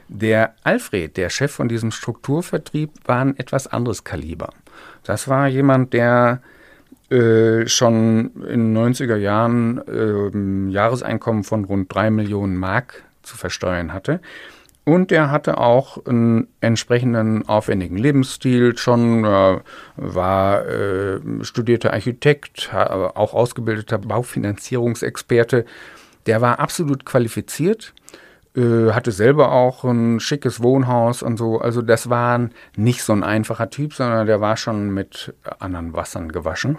Der 0.10 0.56
Alfred, 0.64 1.16
der 1.16 1.30
Chef 1.30 1.52
von 1.52 1.70
diesem 1.70 1.92
Strukturvertrieb, 1.92 2.92
war 3.06 3.22
ein 3.22 3.38
etwas 3.38 3.68
anderes 3.68 4.04
Kaliber. 4.04 4.50
Das 5.04 5.28
war 5.28 5.48
jemand, 5.48 5.94
der 5.94 6.42
äh, 7.10 7.66
schon 7.68 8.32
in 8.44 8.74
den 8.74 8.78
90er 8.78 9.16
Jahren 9.16 9.78
äh, 9.88 10.72
Jahreseinkommen 10.72 11.44
von 11.44 11.64
rund 11.64 11.94
drei 11.94 12.10
Millionen 12.10 12.58
Mark 12.58 13.04
zu 13.24 13.38
versteuern 13.38 13.94
hatte. 13.94 14.20
Und 14.84 15.12
er 15.12 15.32
hatte 15.32 15.60
auch 15.60 16.04
einen 16.06 16.48
entsprechenden 16.62 17.48
aufwendigen 17.48 17.96
Lebensstil, 17.96 18.76
schon 18.78 19.24
äh, 19.24 19.60
war 19.96 20.68
äh, 20.68 21.20
studierter 21.42 21.94
Architekt, 21.94 22.74
auch 22.74 23.34
ausgebildeter 23.34 24.00
Baufinanzierungsexperte. 24.00 25.66
Der 26.30 26.42
war 26.42 26.60
absolut 26.60 27.06
qualifiziert, 27.06 27.96
äh, 28.56 28.92
hatte 28.92 29.12
selber 29.12 29.52
auch 29.52 29.84
ein 29.84 30.20
schickes 30.20 30.62
Wohnhaus 30.62 31.24
und 31.24 31.38
so. 31.38 31.60
Also 31.60 31.82
das 31.82 32.12
war 32.12 32.50
nicht 32.78 33.02
so 33.02 33.14
ein 33.14 33.24
einfacher 33.24 33.72
Typ, 33.72 33.96
sondern 33.96 34.28
der 34.28 34.40
war 34.40 34.56
schon 34.56 34.92
mit 34.92 35.34
anderen 35.60 35.94
Wassern 35.94 36.32
gewaschen 36.32 36.78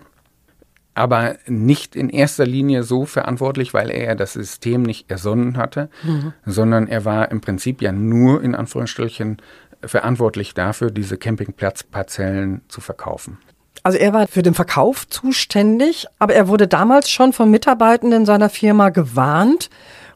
aber 0.92 1.36
nicht 1.46 1.96
in 1.96 2.10
erster 2.10 2.44
Linie 2.44 2.82
so 2.82 3.06
verantwortlich, 3.06 3.72
weil 3.72 3.90
er 3.90 4.16
das 4.16 4.34
System 4.34 4.82
nicht 4.82 5.10
ersonnen 5.10 5.56
hatte, 5.56 5.88
mhm. 6.02 6.34
sondern 6.44 6.88
er 6.88 7.04
war 7.04 7.30
im 7.30 7.40
Prinzip 7.40 7.80
ja 7.80 7.90
nur 7.90 8.42
in 8.42 8.54
Anführungsstrichen 8.54 9.38
verantwortlich 9.82 10.52
dafür, 10.52 10.90
diese 10.90 11.16
Campingplatzparzellen 11.16 12.62
zu 12.68 12.82
verkaufen. 12.82 13.38
Also 13.82 13.98
er 13.98 14.12
war 14.12 14.26
für 14.26 14.42
den 14.42 14.54
Verkauf 14.54 15.08
zuständig, 15.08 16.06
aber 16.18 16.34
er 16.34 16.48
wurde 16.48 16.68
damals 16.68 17.10
schon 17.10 17.32
von 17.32 17.50
Mitarbeitenden 17.50 18.26
seiner 18.26 18.50
Firma 18.50 18.90
gewarnt. 18.90 19.70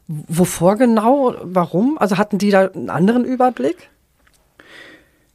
Wovor 0.07 0.75
genau? 0.77 1.35
Warum? 1.41 1.97
Also 1.97 2.17
hatten 2.17 2.37
die 2.37 2.51
da 2.51 2.67
einen 2.67 2.89
anderen 2.89 3.25
Überblick? 3.25 3.89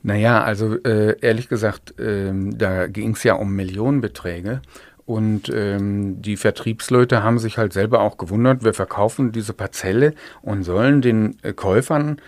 Naja, 0.03 0.43
also 0.43 0.77
äh, 0.85 1.17
ehrlich 1.21 1.49
gesagt, 1.49 1.99
äh, 1.99 2.33
da 2.33 2.87
ging 2.87 3.13
es 3.13 3.23
ja 3.25 3.35
um 3.35 3.55
Millionenbeträge. 3.55 4.63
Und 5.05 5.51
ähm, 5.53 6.23
die 6.23 6.37
Vertriebsleute 6.37 7.25
haben 7.25 7.41
sich 7.41 7.59
halt 7.59 7.73
selber 7.73 8.01
auch 8.01 8.17
gewundert, 8.17 8.63
wir 8.63 8.75
verkaufen 8.75 9.33
diese 9.33 9.53
Parzelle 9.53 10.15
und 10.41 10.63
sollen 10.63 11.03
den 11.03 11.37
äh, 11.43 11.53
Käufern 11.53 12.21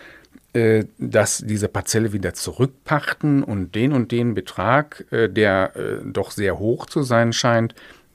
äh, 0.53 0.85
dass 0.99 1.39
diese 1.39 1.67
Parzelle 1.67 2.13
wieder 2.13 2.35
zurückpachten 2.35 3.41
und 3.43 3.73
den 3.73 3.91
und 3.91 4.11
den 4.11 4.35
Betrag, 4.35 5.03
äh, 5.09 5.27
der 5.27 5.75
äh, 5.75 5.97
doch 6.05 6.29
sehr 6.29 6.59
hoch 6.59 6.85
zu 6.85 7.01
sein 7.01 7.33
scheint, 7.33 7.73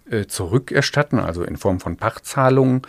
äh, 0.09 0.27
zurückerstatten, 0.27 1.19
also 1.19 1.43
in 1.43 1.57
Form 1.57 1.81
von 1.81 1.97
Pachtzahlungen. 1.97 2.83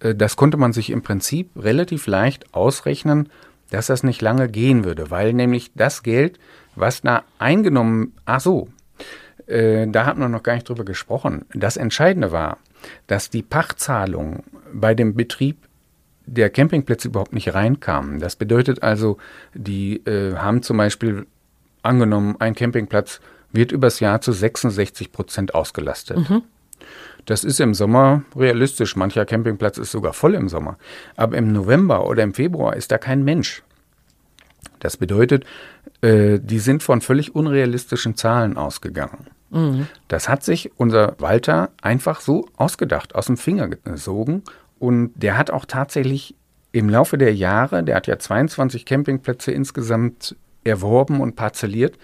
Das 0.00 0.36
konnte 0.36 0.56
man 0.56 0.72
sich 0.72 0.88
im 0.88 1.02
Prinzip 1.02 1.50
relativ 1.56 2.06
leicht 2.06 2.54
ausrechnen, 2.54 3.28
dass 3.68 3.88
das 3.88 4.02
nicht 4.02 4.22
lange 4.22 4.48
gehen 4.48 4.84
würde, 4.84 5.10
weil 5.10 5.34
nämlich 5.34 5.72
das 5.74 6.02
Geld, 6.02 6.38
was 6.74 7.02
da 7.02 7.22
eingenommen, 7.38 8.14
ach 8.24 8.40
so, 8.40 8.68
da 9.46 10.06
hat 10.06 10.16
man 10.16 10.30
noch 10.30 10.42
gar 10.42 10.54
nicht 10.54 10.66
drüber 10.66 10.86
gesprochen. 10.86 11.44
Das 11.52 11.76
Entscheidende 11.76 12.32
war, 12.32 12.56
dass 13.08 13.28
die 13.28 13.42
Pachtzahlung 13.42 14.42
bei 14.72 14.94
dem 14.94 15.14
Betrieb 15.14 15.58
der 16.26 16.50
Campingplätze 16.50 17.08
überhaupt 17.08 17.32
nicht 17.32 17.54
reinkamen. 17.54 18.20
Das 18.20 18.36
bedeutet 18.36 18.82
also, 18.82 19.18
die 19.54 20.04
äh, 20.06 20.36
haben 20.36 20.62
zum 20.62 20.76
Beispiel 20.76 21.26
angenommen, 21.82 22.36
ein 22.38 22.54
Campingplatz 22.54 23.20
wird 23.52 23.72
übers 23.72 24.00
Jahr 24.00 24.20
zu 24.20 24.32
66 24.32 25.12
Prozent 25.12 25.54
ausgelastet. 25.54 26.30
Mhm. 26.30 26.42
Das 27.26 27.44
ist 27.44 27.60
im 27.60 27.74
Sommer 27.74 28.22
realistisch. 28.36 28.96
Mancher 28.96 29.26
Campingplatz 29.26 29.78
ist 29.78 29.90
sogar 29.90 30.12
voll 30.12 30.34
im 30.34 30.48
Sommer. 30.48 30.78
Aber 31.16 31.36
im 31.36 31.52
November 31.52 32.06
oder 32.06 32.22
im 32.22 32.34
Februar 32.34 32.76
ist 32.76 32.90
da 32.90 32.98
kein 32.98 33.24
Mensch. 33.24 33.62
Das 34.78 34.96
bedeutet, 34.96 35.44
äh, 36.00 36.38
die 36.40 36.58
sind 36.58 36.82
von 36.82 37.00
völlig 37.00 37.34
unrealistischen 37.34 38.16
Zahlen 38.16 38.56
ausgegangen. 38.56 39.26
Mhm. 39.50 39.86
Das 40.08 40.28
hat 40.28 40.42
sich 40.42 40.72
unser 40.76 41.16
Walter 41.18 41.70
einfach 41.82 42.20
so 42.20 42.48
ausgedacht, 42.56 43.14
aus 43.14 43.26
dem 43.26 43.36
Finger 43.36 43.68
gesogen. 43.68 44.42
Und 44.80 45.12
der 45.14 45.38
hat 45.38 45.52
auch 45.52 45.66
tatsächlich 45.66 46.34
im 46.72 46.88
Laufe 46.88 47.18
der 47.18 47.34
Jahre, 47.34 47.84
der 47.84 47.94
hat 47.94 48.08
ja 48.08 48.18
22 48.18 48.84
Campingplätze 48.84 49.52
insgesamt 49.52 50.34
erworben 50.64 51.20
und 51.20 51.36
parzelliert, 51.36 51.96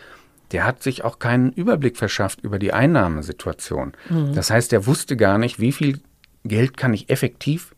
der 0.53 0.65
hat 0.65 0.83
sich 0.83 1.03
auch 1.03 1.19
keinen 1.19 1.51
Überblick 1.53 1.97
verschafft 1.97 2.43
über 2.43 2.59
die 2.59 2.73
Einnahmesituation. 2.73 3.93
Mhm. 4.09 4.35
Das 4.35 4.51
heißt, 4.51 4.73
er 4.73 4.87
wusste 4.87 5.17
gar 5.17 5.39
nicht, 5.39 5.59
wie 5.59 5.73
viel 5.73 6.01
Geld 6.45 6.77
kann 6.77 6.95
ich 6.95 7.11
effektiv 7.11 7.75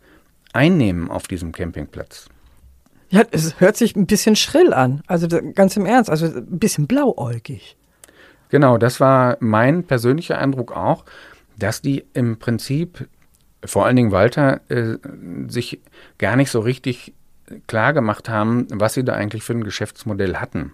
einnehmen 0.53 1.11
auf 1.11 1.29
diesem 1.29 1.53
Campingplatz. 1.53 2.29
Ja, 3.11 3.23
es 3.31 3.59
hört 3.61 3.77
sich 3.77 3.97
ein 3.97 4.07
bisschen 4.07 4.37
schrill 4.37 4.75
an. 4.75 5.03
Also 5.07 5.29
ganz 5.55 5.77
im 5.77 5.87
Ernst, 5.87 6.11
also 6.11 6.27
ein 6.27 6.59
bisschen 6.59 6.87
blauäugig. 6.87 7.77
Genau, 8.51 8.79
das 8.79 9.01
war 9.01 9.37
mein 9.41 9.85
persönlicher 9.85 10.39
Eindruck 10.39 10.77
auch, 10.77 11.05
dass 11.57 11.81
die 11.81 12.05
im 12.13 12.39
Prinzip, 12.39 13.09
vor 13.65 13.87
allen 13.87 13.97
Dingen 13.97 14.13
Walter, 14.13 14.61
äh, 14.69 14.99
sich 15.49 15.81
gar 16.19 16.37
nicht 16.37 16.51
so 16.51 16.61
richtig 16.61 17.15
klar 17.67 17.93
gemacht 17.93 18.29
haben, 18.29 18.67
was 18.71 18.95
sie 18.95 19.05
da 19.05 19.15
eigentlich 19.15 19.43
für 19.43 19.55
ein 19.55 19.65
Geschäftsmodell 19.65 20.37
hatten. 20.37 20.73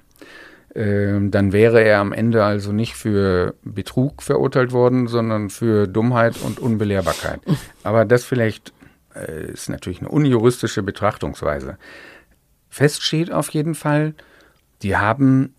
Ähm, 0.75 1.31
dann 1.31 1.53
wäre 1.53 1.83
er 1.83 2.01
am 2.01 2.13
Ende 2.13 2.45
also 2.45 2.73
nicht 2.73 2.95
für 2.95 3.55
Betrug 3.63 4.23
verurteilt 4.23 4.73
worden, 4.73 5.07
sondern 5.07 5.51
für 5.51 5.87
Dummheit 5.87 6.37
und 6.43 6.59
Unbelehrbarkeit. 6.59 7.41
Aber 7.85 8.05
das 8.05 8.25
vielleicht 8.25 8.73
äh, 9.15 9.53
ist 9.53 9.69
natürlich 9.69 10.01
eine 10.01 10.09
unjuristische 10.09 10.83
Betrachtungsweise. 10.83 11.79
Fest 12.69 13.05
steht 13.05 13.33
auf 13.33 13.51
jeden 13.51 13.77
Fall, 13.77 14.15
die 14.83 14.97
haben 14.97 15.55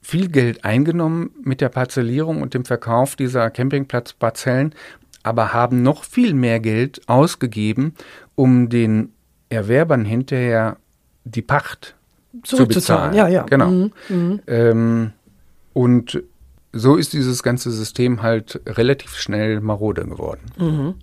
viel 0.00 0.28
Geld 0.28 0.64
eingenommen 0.64 1.30
mit 1.42 1.60
der 1.60 1.68
Parzellierung 1.68 2.40
und 2.40 2.54
dem 2.54 2.64
Verkauf 2.64 3.16
dieser 3.16 3.50
Campingplatzparzellen, 3.50 4.74
aber 5.22 5.52
haben 5.52 5.82
noch 5.82 6.04
viel 6.04 6.34
mehr 6.34 6.60
Geld 6.60 7.08
ausgegeben, 7.08 7.94
um 8.34 8.68
den 8.68 9.12
Erwerbern 9.48 10.04
hinterher 10.04 10.76
die 11.24 11.42
Pacht 11.42 11.94
zu 12.42 12.66
bezahlen. 12.66 13.14
Ja, 13.14 13.28
ja. 13.28 13.42
Genau. 13.42 13.68
Mhm. 13.70 13.92
Mhm. 14.08 14.40
Ähm, 14.46 15.12
und 15.72 16.22
so 16.72 16.96
ist 16.96 17.12
dieses 17.12 17.42
ganze 17.42 17.70
System 17.70 18.22
halt 18.22 18.60
relativ 18.66 19.16
schnell 19.16 19.60
marode 19.60 20.04
geworden. 20.04 20.50
Mhm. 20.58 20.94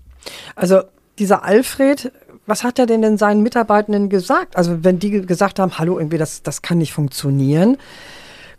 Also 0.56 0.82
dieser 1.20 1.44
Alfred, 1.44 2.12
was 2.46 2.64
hat 2.64 2.80
er 2.80 2.88
denn, 2.88 3.02
denn 3.02 3.18
seinen 3.18 3.44
Mitarbeitenden 3.44 4.10
gesagt? 4.10 4.56
Also 4.56 4.84
wenn 4.84 5.00
die 5.00 5.12
gesagt 5.26 5.60
haben, 5.60 5.78
hallo, 5.78 6.00
irgendwie 6.00 6.18
das, 6.18 6.42
das 6.42 6.62
kann 6.62 6.80
nicht 6.80 6.94
funktionieren, 6.94 7.78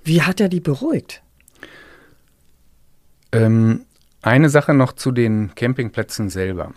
wie 0.05 0.23
hat 0.23 0.41
er 0.41 0.49
die 0.49 0.61
beruhigt? 0.61 1.23
Ähm, 3.33 3.83
eine 4.23 4.49
Sache 4.49 4.75
noch 4.75 4.93
zu 4.93 5.13
den 5.13 5.55
Campingplätzen 5.55 6.29
selber. 6.29 6.73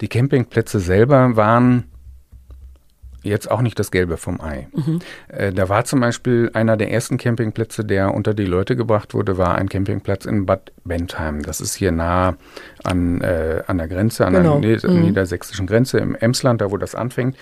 Die 0.00 0.08
Campingplätze 0.08 0.80
selber 0.80 1.36
waren 1.36 1.84
jetzt 3.26 3.50
auch 3.50 3.60
nicht 3.60 3.78
das 3.78 3.90
Gelbe 3.90 4.16
vom 4.16 4.40
Ei. 4.40 4.68
Mhm. 4.72 5.00
Äh, 5.28 5.52
da 5.52 5.68
war 5.68 5.84
zum 5.84 6.00
Beispiel 6.00 6.50
einer 6.54 6.76
der 6.76 6.92
ersten 6.92 7.18
Campingplätze, 7.18 7.84
der 7.84 8.14
unter 8.14 8.34
die 8.34 8.44
Leute 8.44 8.76
gebracht 8.76 9.14
wurde, 9.14 9.36
war 9.36 9.56
ein 9.56 9.68
Campingplatz 9.68 10.24
in 10.24 10.46
Bad 10.46 10.72
Bentheim. 10.84 11.42
Das 11.42 11.60
ist 11.60 11.74
hier 11.74 11.92
nah 11.92 12.36
an, 12.84 13.20
äh, 13.20 13.62
an 13.66 13.78
der 13.78 13.88
Grenze, 13.88 14.26
an 14.26 14.34
genau. 14.34 14.60
der 14.60 14.90
mhm. 14.90 15.02
niedersächsischen 15.02 15.66
Grenze 15.66 15.98
im 15.98 16.14
Emsland, 16.14 16.60
da 16.60 16.70
wo 16.70 16.76
das 16.76 16.94
anfängt. 16.94 17.36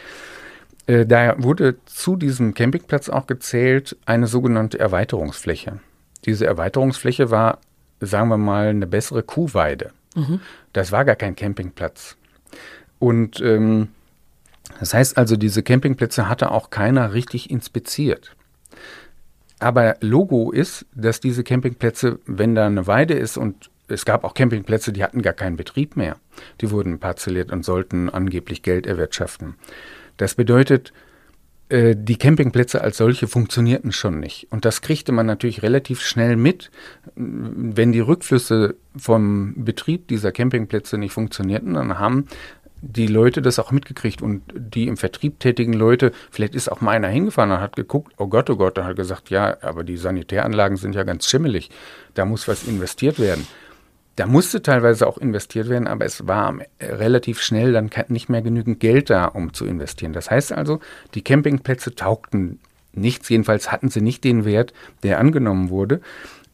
Äh, 0.87 1.07
da 1.07 1.35
wurde 1.39 1.77
zu 1.87 2.17
diesem 2.17 2.55
Campingplatz 2.55 3.09
auch 3.09 3.27
gezählt 3.27 3.97
eine 4.07 4.27
sogenannte 4.27 4.79
Erweiterungsfläche. 4.79 5.81
Diese 6.25 6.47
Erweiterungsfläche 6.47 7.31
war, 7.31 7.59
sagen 8.07 8.29
wir 8.29 8.39
mal, 8.39 8.69
eine 8.69 8.87
bessere 8.87 9.23
Kuhweide. 9.23 9.91
Mhm. 10.15 10.41
Das 10.73 10.93
war 10.93 11.05
gar 11.05 11.17
kein 11.17 11.37
Campingplatz. 11.37 12.17
Und 12.99 13.41
ähm, 13.41 13.89
das 14.81 14.95
heißt 14.95 15.19
also, 15.19 15.37
diese 15.37 15.63
Campingplätze 15.63 16.29
hatte 16.29 16.51
auch 16.51 16.71
keiner 16.71 17.13
richtig 17.13 17.51
inspiziert. 17.51 18.35
Aber 19.61 19.97
Logo 20.01 20.51
ist, 20.51 20.87
dass 20.95 21.21
diese 21.21 21.45
Campingplätze, 21.45 22.19
wenn 22.27 22.55
da 22.55 22.67
eine 22.67 22.87
Weide 22.87 23.15
ist 23.15 23.37
und 23.37 23.71
es 23.89 24.05
gab 24.05 24.25
auch 24.25 24.35
Campingplätze, 24.35 24.93
die 24.93 25.05
hatten 25.05 25.23
gar 25.23 25.35
keinen 25.35 25.57
Betrieb 25.57 25.97
mehr. 25.97 26.17
Die 26.61 26.71
wurden 26.71 26.99
parzelliert 26.99 27.53
und 27.53 27.65
sollten 27.65 28.09
angeblich 28.09 28.63
Geld 28.63 28.87
erwirtschaften. 28.87 29.55
Das 30.17 30.35
bedeutet, 30.35 30.93
äh, 31.69 31.95
die 31.97 32.17
Campingplätze 32.17 32.81
als 32.81 32.99
solche 32.99 33.27
funktionierten 33.27 33.93
schon 33.93 34.21
nicht. 34.21 34.47
Und 34.51 34.65
das 34.65 34.83
kriegte 34.83 35.13
man 35.13 35.27
natürlich 35.27 35.63
relativ 35.63 36.03
schnell 36.03 36.37
mit, 36.37 36.71
wenn 37.17 37.93
die 37.93 38.01
Rückflüsse 38.01 38.77
vom 38.97 39.65
Betrieb 39.65 40.09
dieser 40.09 40.33
Campingplätze 40.33 40.99
nicht 40.99 41.13
funktionierten, 41.13 41.75
dann 41.75 41.99
haben 41.99 42.27
die 42.87 43.07
Leute 43.07 43.41
das 43.41 43.59
auch 43.59 43.71
mitgekriegt 43.71 44.21
und 44.21 44.43
die 44.55 44.89
im 44.89 44.99
Vertrieb 44.99 45.41
tätigen 45.41 45.73
Leute, 45.73 46.13
vielleicht 46.31 46.55
ist 46.55 46.71
auch 46.71 46.83
mal 46.83 46.91
einer 46.91 47.09
hingefahren 47.09 47.51
und 47.51 47.61
hat 47.61 47.77
geguckt, 47.77 48.13
oh 48.19 48.27
Gott, 48.27 48.51
oh 48.51 48.57
Gott, 48.57 48.79
und 48.79 48.85
hat 48.85 48.97
gesagt, 48.97 49.31
ja, 49.31 49.57
aber 49.63 49.85
die 49.85 49.97
Sanitäranlagen 49.97 50.77
sind 50.77 50.95
ja 50.95 51.03
ganz 51.03 51.27
schimmelig, 51.27 51.71
da 52.13 52.27
muss 52.27 52.47
was 52.47 52.65
investiert 52.65 53.19
werden. 53.19 53.47
Da 54.17 54.27
musste 54.27 54.63
teilweise 54.63 55.07
auch 55.07 55.19
investiert 55.19 55.69
werden, 55.69 55.89
aber 55.89 56.05
es 56.05 56.27
war 56.27 56.57
relativ 56.81 57.41
schnell 57.41 57.73
dann 57.73 57.91
nicht 58.09 58.29
mehr 58.29 58.43
genügend 58.43 58.79
Geld 58.79 59.11
da, 59.11 59.25
um 59.25 59.53
zu 59.53 59.67
investieren. 59.67 60.13
Das 60.13 60.31
heißt 60.31 60.53
also, 60.53 60.81
die 61.15 61.23
Campingplätze 61.23 61.95
taugten 61.95 62.61
nichts. 62.93 63.29
Jedenfalls 63.29 63.73
hatten 63.73 63.89
sie 63.89 64.01
nicht 64.01 64.23
den 64.23 64.45
Wert, 64.45 64.73
der 65.03 65.19
angenommen 65.19 65.71
wurde. 65.71 66.01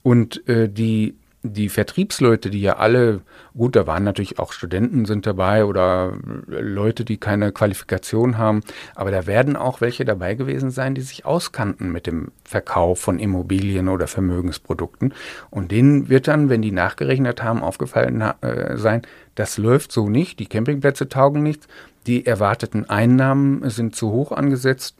Und 0.02 0.47
äh, 0.49 0.69
die 0.69 1.14
die 1.43 1.71
Vertriebsleute, 1.71 2.51
die 2.51 2.61
ja 2.61 2.77
alle, 2.77 3.23
gut, 3.57 3.75
da 3.75 3.87
waren 3.87 4.05
natürlich 4.05 4.39
auch 4.39 4.53
Studenten 4.53 5.07
sind 5.07 5.27
dabei 5.27 5.65
oder 5.65 6.19
Leute, 6.47 7.05
die 7.05 7.17
keine 7.17 7.51
Qualifikation 7.51 8.37
haben, 8.37 8.61
aber 8.95 9.11
da 9.11 9.27
werden 9.27 9.57
auch 9.57 9.81
welche 9.81 10.05
dabei 10.05 10.35
gewesen 10.35 10.71
sein, 10.71 10.95
die 10.95 11.01
sich 11.01 11.25
auskannten 11.25 11.91
mit 11.91 12.07
dem 12.07 12.33
Verkauf 12.45 13.01
von 13.01 13.19
Immobilien 13.19 13.89
oder 13.89 14.07
Vermögensprodukten. 14.07 15.15
Und 15.49 15.71
denen 15.71 16.11
wird 16.11 16.29
dann, 16.29 16.51
wenn 16.51 16.61
die 16.61 16.73
nachgerechnet 16.73 17.43
haben, 17.43 17.63
aufgefallen 17.63 18.21
äh, 18.21 18.77
sein, 18.77 19.03
das 19.35 19.57
läuft 19.57 19.93
so 19.93 20.11
nicht, 20.11 20.41
die 20.41 20.47
Campingplätze 20.47 21.09
taugen 21.09 21.43
nichts, 21.43 21.69
die 22.07 22.27
erwarteten 22.27 22.89
Einnahmen 22.91 23.69
sind 23.71 23.97
zu 23.97 24.11
hoch 24.11 24.33
angesetzt, 24.33 24.97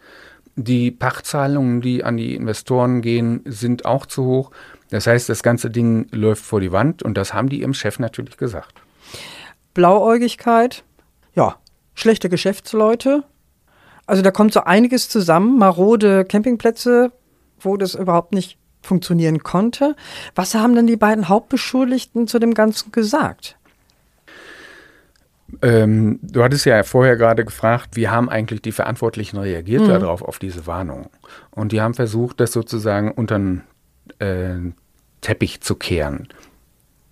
die 0.57 0.91
Pachtzahlungen, 0.91 1.81
die 1.81 2.05
an 2.05 2.17
die 2.17 2.35
Investoren 2.35 3.03
gehen, 3.03 3.43
sind 3.45 3.85
auch 3.85 4.07
zu 4.07 4.25
hoch. 4.25 4.51
Das 4.91 5.07
heißt, 5.07 5.29
das 5.29 5.43
ganze 5.43 5.71
Ding 5.71 6.09
läuft 6.11 6.45
vor 6.45 6.61
die 6.61 6.73
Wand 6.73 7.03
und 7.03 7.15
das 7.15 7.33
haben 7.33 7.49
die 7.49 7.61
ihrem 7.61 7.75
Chef 7.75 7.99
natürlich 7.99 8.37
gesagt. 8.37 8.75
Blauäugigkeit, 9.75 10.85
ja, 11.35 11.57
schlechte 11.95 12.29
Geschäftsleute. 12.29 13.25
Also 14.07 14.23
da 14.23 14.31
kommt 14.33 14.53
so 14.53 14.65
einiges 14.65 15.09
zusammen, 15.09 15.59
marode 15.59 16.25
Campingplätze, 16.25 17.13
wo 17.61 17.77
das 17.77 17.95
überhaupt 17.95 18.33
nicht 18.33 18.59
funktionieren 18.83 19.43
konnte. 19.43 19.95
Was 20.35 20.55
haben 20.55 20.75
denn 20.75 20.87
die 20.87 20.97
beiden 20.97 21.29
Hauptbeschuldigten 21.29 22.27
zu 22.27 22.39
dem 22.39 22.55
Ganzen 22.55 22.91
gesagt? 22.93 23.57
Ähm, 25.63 26.19
du 26.23 26.43
hattest 26.43 26.65
ja 26.65 26.83
vorher 26.83 27.17
gerade 27.17 27.45
gefragt, 27.45 27.91
wie 27.97 28.09
haben 28.09 28.29
eigentlich 28.29 28.63
die 28.63 28.73
Verantwortlichen 28.73 29.37
reagiert 29.37 29.83
mhm. 29.83 29.89
darauf, 29.89 30.23
auf 30.23 30.39
diese 30.39 30.67
Warnung? 30.67 31.11
Und 31.51 31.73
die 31.73 31.81
haben 31.81 31.95
versucht, 31.95 32.41
das 32.41 32.53
sozusagen 32.53 33.13
unter 33.13 33.39
den 33.39 33.63
äh, 34.19 34.73
Teppich 35.21 35.61
zu 35.61 35.75
kehren. 35.75 36.29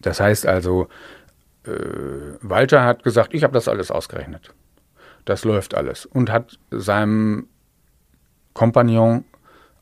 Das 0.00 0.20
heißt 0.20 0.46
also, 0.46 0.88
äh, 1.64 1.70
Walter 2.40 2.84
hat 2.84 3.02
gesagt, 3.02 3.34
ich 3.34 3.42
habe 3.44 3.52
das 3.52 3.68
alles 3.68 3.90
ausgerechnet. 3.90 4.54
Das 5.24 5.44
läuft 5.44 5.74
alles. 5.74 6.06
Und 6.06 6.30
hat 6.30 6.58
seinem 6.70 7.48
Kompagnon 8.54 9.24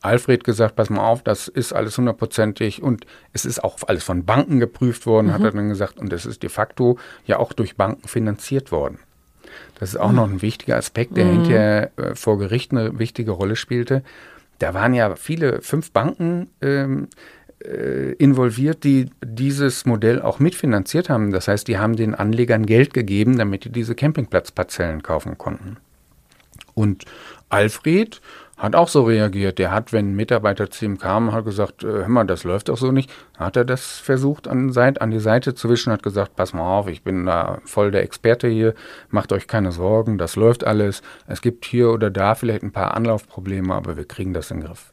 Alfred 0.01 0.43
gesagt, 0.43 0.75
pass 0.75 0.89
mal 0.89 1.07
auf, 1.07 1.23
das 1.23 1.47
ist 1.47 1.73
alles 1.73 1.97
hundertprozentig 1.97 2.83
und 2.83 3.05
es 3.33 3.45
ist 3.45 3.63
auch 3.63 3.77
alles 3.87 4.03
von 4.03 4.25
Banken 4.25 4.59
geprüft 4.59 5.05
worden, 5.05 5.27
mhm. 5.27 5.33
hat 5.33 5.41
er 5.41 5.51
dann 5.51 5.69
gesagt, 5.69 5.97
und 5.97 6.13
es 6.13 6.25
ist 6.25 6.43
de 6.43 6.49
facto 6.49 6.97
ja 7.25 7.39
auch 7.39 7.53
durch 7.53 7.75
Banken 7.75 8.07
finanziert 8.07 8.71
worden. 8.71 8.99
Das 9.79 9.89
ist 9.89 9.97
auch 9.97 10.09
mhm. 10.09 10.15
noch 10.15 10.29
ein 10.29 10.41
wichtiger 10.41 10.77
Aspekt, 10.77 11.17
der 11.17 11.25
mhm. 11.25 11.31
hinterher 11.31 11.91
äh, 11.97 12.15
vor 12.15 12.37
Gericht 12.37 12.71
eine 12.71 12.99
wichtige 12.99 13.31
Rolle 13.31 13.55
spielte. 13.55 14.03
Da 14.59 14.73
waren 14.73 14.93
ja 14.93 15.15
viele, 15.15 15.61
fünf 15.61 15.91
Banken 15.91 16.49
ähm, 16.61 17.07
äh, 17.63 18.13
involviert, 18.13 18.83
die 18.83 19.09
dieses 19.23 19.85
Modell 19.85 20.21
auch 20.21 20.39
mitfinanziert 20.39 21.09
haben. 21.09 21.31
Das 21.31 21.47
heißt, 21.47 21.67
die 21.67 21.77
haben 21.77 21.95
den 21.95 22.15
Anlegern 22.15 22.65
Geld 22.65 22.93
gegeben, 22.93 23.37
damit 23.37 23.65
die 23.65 23.71
diese 23.71 23.95
Campingplatzparzellen 23.95 25.03
kaufen 25.03 25.37
konnten. 25.37 25.77
Und 26.73 27.05
Alfred 27.49 28.21
hat 28.57 28.75
auch 28.75 28.87
so 28.87 29.03
reagiert. 29.03 29.59
Der 29.59 29.71
hat, 29.71 29.93
wenn 29.93 30.11
ein 30.11 30.15
Mitarbeiter 30.15 30.69
zu 30.69 30.85
ihm 30.85 30.97
kam, 30.97 31.31
hat 31.31 31.45
gesagt, 31.45 31.83
äh, 31.83 31.87
hör 31.87 32.07
mal, 32.07 32.25
das 32.25 32.43
läuft 32.43 32.69
doch 32.69 32.77
so 32.77 32.91
nicht. 32.91 33.11
Hat 33.37 33.55
er 33.55 33.65
das 33.65 33.99
versucht, 33.99 34.47
an, 34.47 34.75
an 34.75 35.11
die 35.11 35.19
Seite 35.19 35.53
zu 35.53 35.69
wischen, 35.69 35.93
hat 35.93 36.03
gesagt, 36.03 36.35
pass 36.35 36.53
mal 36.53 36.79
auf, 36.79 36.87
ich 36.87 37.03
bin 37.03 37.25
da 37.25 37.59
voll 37.65 37.91
der 37.91 38.03
Experte 38.03 38.47
hier, 38.47 38.73
macht 39.09 39.31
euch 39.31 39.47
keine 39.47 39.71
Sorgen, 39.71 40.17
das 40.17 40.35
läuft 40.35 40.65
alles. 40.65 41.01
Es 41.27 41.41
gibt 41.41 41.65
hier 41.65 41.91
oder 41.91 42.09
da 42.09 42.35
vielleicht 42.35 42.63
ein 42.63 42.71
paar 42.71 42.95
Anlaufprobleme, 42.95 43.73
aber 43.73 43.95
wir 43.95 44.05
kriegen 44.05 44.33
das 44.33 44.51
in 44.51 44.59
den 44.59 44.67
Griff. 44.67 44.91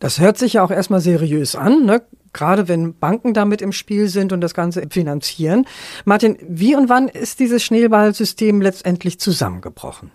Das 0.00 0.20
hört 0.20 0.38
sich 0.38 0.54
ja 0.54 0.64
auch 0.64 0.70
erstmal 0.70 1.00
seriös 1.00 1.56
an, 1.56 1.84
ne? 1.84 2.02
gerade 2.32 2.68
wenn 2.68 2.98
Banken 2.98 3.32
damit 3.32 3.62
im 3.62 3.72
Spiel 3.72 4.08
sind 4.08 4.32
und 4.32 4.40
das 4.40 4.54
Ganze 4.54 4.82
finanzieren. 4.90 5.66
Martin, 6.04 6.36
wie 6.46 6.76
und 6.76 6.88
wann 6.88 7.08
ist 7.08 7.40
dieses 7.40 7.62
Schneeballsystem 7.62 8.60
letztendlich 8.60 9.18
zusammengebrochen? 9.18 10.10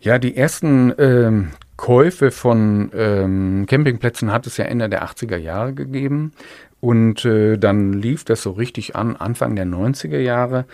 Ja, 0.00 0.18
die 0.18 0.34
ersten 0.34 0.94
ähm, 0.98 1.50
Käufe 1.76 2.30
von 2.30 2.90
ähm, 2.94 3.66
Campingplätzen 3.66 4.32
hat 4.32 4.46
es 4.46 4.56
ja 4.56 4.64
Ende 4.64 4.88
der 4.88 5.04
80er 5.04 5.36
Jahre 5.36 5.74
gegeben. 5.74 6.32
Und 6.80 7.26
äh, 7.26 7.58
dann 7.58 7.92
lief 7.92 8.24
das 8.24 8.42
so 8.42 8.52
richtig 8.52 8.96
an, 8.96 9.16
Anfang 9.16 9.54
der 9.56 9.66
90er 9.66 10.18
Jahre. 10.18 10.64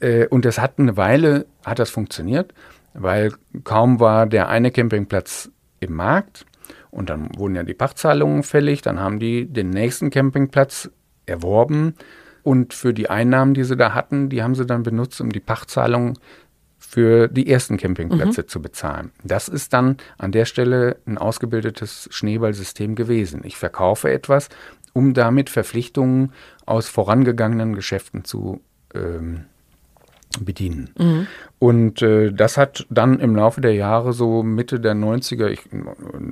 Äh, 0.00 0.26
und 0.26 0.44
das 0.44 0.58
hat 0.58 0.78
eine 0.78 0.98
Weile, 0.98 1.46
hat 1.64 1.78
das 1.78 1.88
funktioniert, 1.88 2.52
weil 2.92 3.32
kaum 3.64 4.00
war 4.00 4.26
der 4.26 4.50
eine 4.50 4.70
Campingplatz 4.70 5.50
im 5.80 5.94
Markt 5.94 6.44
und 6.90 7.08
dann 7.08 7.30
wurden 7.38 7.56
ja 7.56 7.62
die 7.62 7.72
Pachtzahlungen 7.72 8.42
fällig, 8.42 8.82
dann 8.82 9.00
haben 9.00 9.18
die 9.18 9.46
den 9.46 9.70
nächsten 9.70 10.10
Campingplatz 10.10 10.90
erworben 11.24 11.94
und 12.42 12.74
für 12.74 12.92
die 12.92 13.08
Einnahmen, 13.08 13.54
die 13.54 13.64
sie 13.64 13.76
da 13.76 13.94
hatten, 13.94 14.28
die 14.28 14.42
haben 14.42 14.54
sie 14.54 14.66
dann 14.66 14.82
benutzt, 14.82 15.20
um 15.20 15.30
die 15.30 15.40
Pachtzahlungen 15.40 16.18
für 16.92 17.28
die 17.28 17.48
ersten 17.48 17.78
Campingplätze 17.78 18.42
mhm. 18.42 18.48
zu 18.48 18.60
bezahlen. 18.60 19.12
Das 19.24 19.48
ist 19.48 19.72
dann 19.72 19.96
an 20.18 20.30
der 20.30 20.44
Stelle 20.44 20.98
ein 21.06 21.16
ausgebildetes 21.16 22.10
Schneeballsystem 22.12 22.96
gewesen. 22.96 23.40
Ich 23.44 23.56
verkaufe 23.56 24.12
etwas, 24.12 24.50
um 24.92 25.14
damit 25.14 25.48
Verpflichtungen 25.48 26.32
aus 26.66 26.88
vorangegangenen 26.88 27.74
Geschäften 27.74 28.24
zu 28.24 28.60
ähm, 28.94 29.46
bedienen. 30.40 30.90
Mhm. 30.98 31.26
Und 31.58 32.02
äh, 32.02 32.32
das 32.32 32.56
hat 32.56 32.86
dann 32.90 33.20
im 33.20 33.36
Laufe 33.36 33.60
der 33.60 33.74
Jahre, 33.74 34.12
so 34.12 34.42
Mitte 34.42 34.80
der 34.80 34.94
90er, 34.94 35.46
ich, 35.46 35.60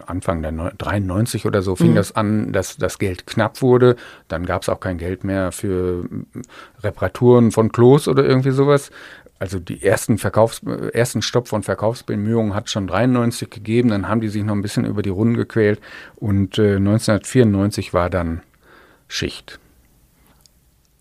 Anfang 0.06 0.42
der 0.42 0.52
93 0.52 1.46
oder 1.46 1.62
so, 1.62 1.76
fing 1.76 1.92
mhm. 1.92 1.96
das 1.96 2.16
an, 2.16 2.52
dass 2.52 2.76
das 2.76 2.98
Geld 2.98 3.26
knapp 3.26 3.62
wurde. 3.62 3.96
Dann 4.28 4.44
gab 4.44 4.62
es 4.62 4.68
auch 4.68 4.80
kein 4.80 4.98
Geld 4.98 5.24
mehr 5.24 5.52
für 5.52 6.08
Reparaturen 6.82 7.50
von 7.50 7.72
Klos 7.72 8.08
oder 8.08 8.24
irgendwie 8.24 8.50
sowas 8.50 8.90
also 9.40 9.58
die 9.58 9.82
ersten 9.82 10.18
Verkaufs 10.18 10.62
ersten 10.92 11.22
Stopp 11.22 11.48
von 11.48 11.62
Verkaufsbemühungen 11.62 12.54
hat 12.54 12.68
schon 12.68 12.86
93 12.86 13.48
gegeben, 13.48 13.88
dann 13.88 14.06
haben 14.06 14.20
die 14.20 14.28
sich 14.28 14.44
noch 14.44 14.54
ein 14.54 14.60
bisschen 14.60 14.84
über 14.84 15.00
die 15.00 15.08
Runden 15.08 15.34
gequält 15.34 15.80
und 16.16 16.58
äh, 16.58 16.76
1994 16.76 17.94
war 17.94 18.10
dann 18.10 18.42
Schicht. 19.08 19.58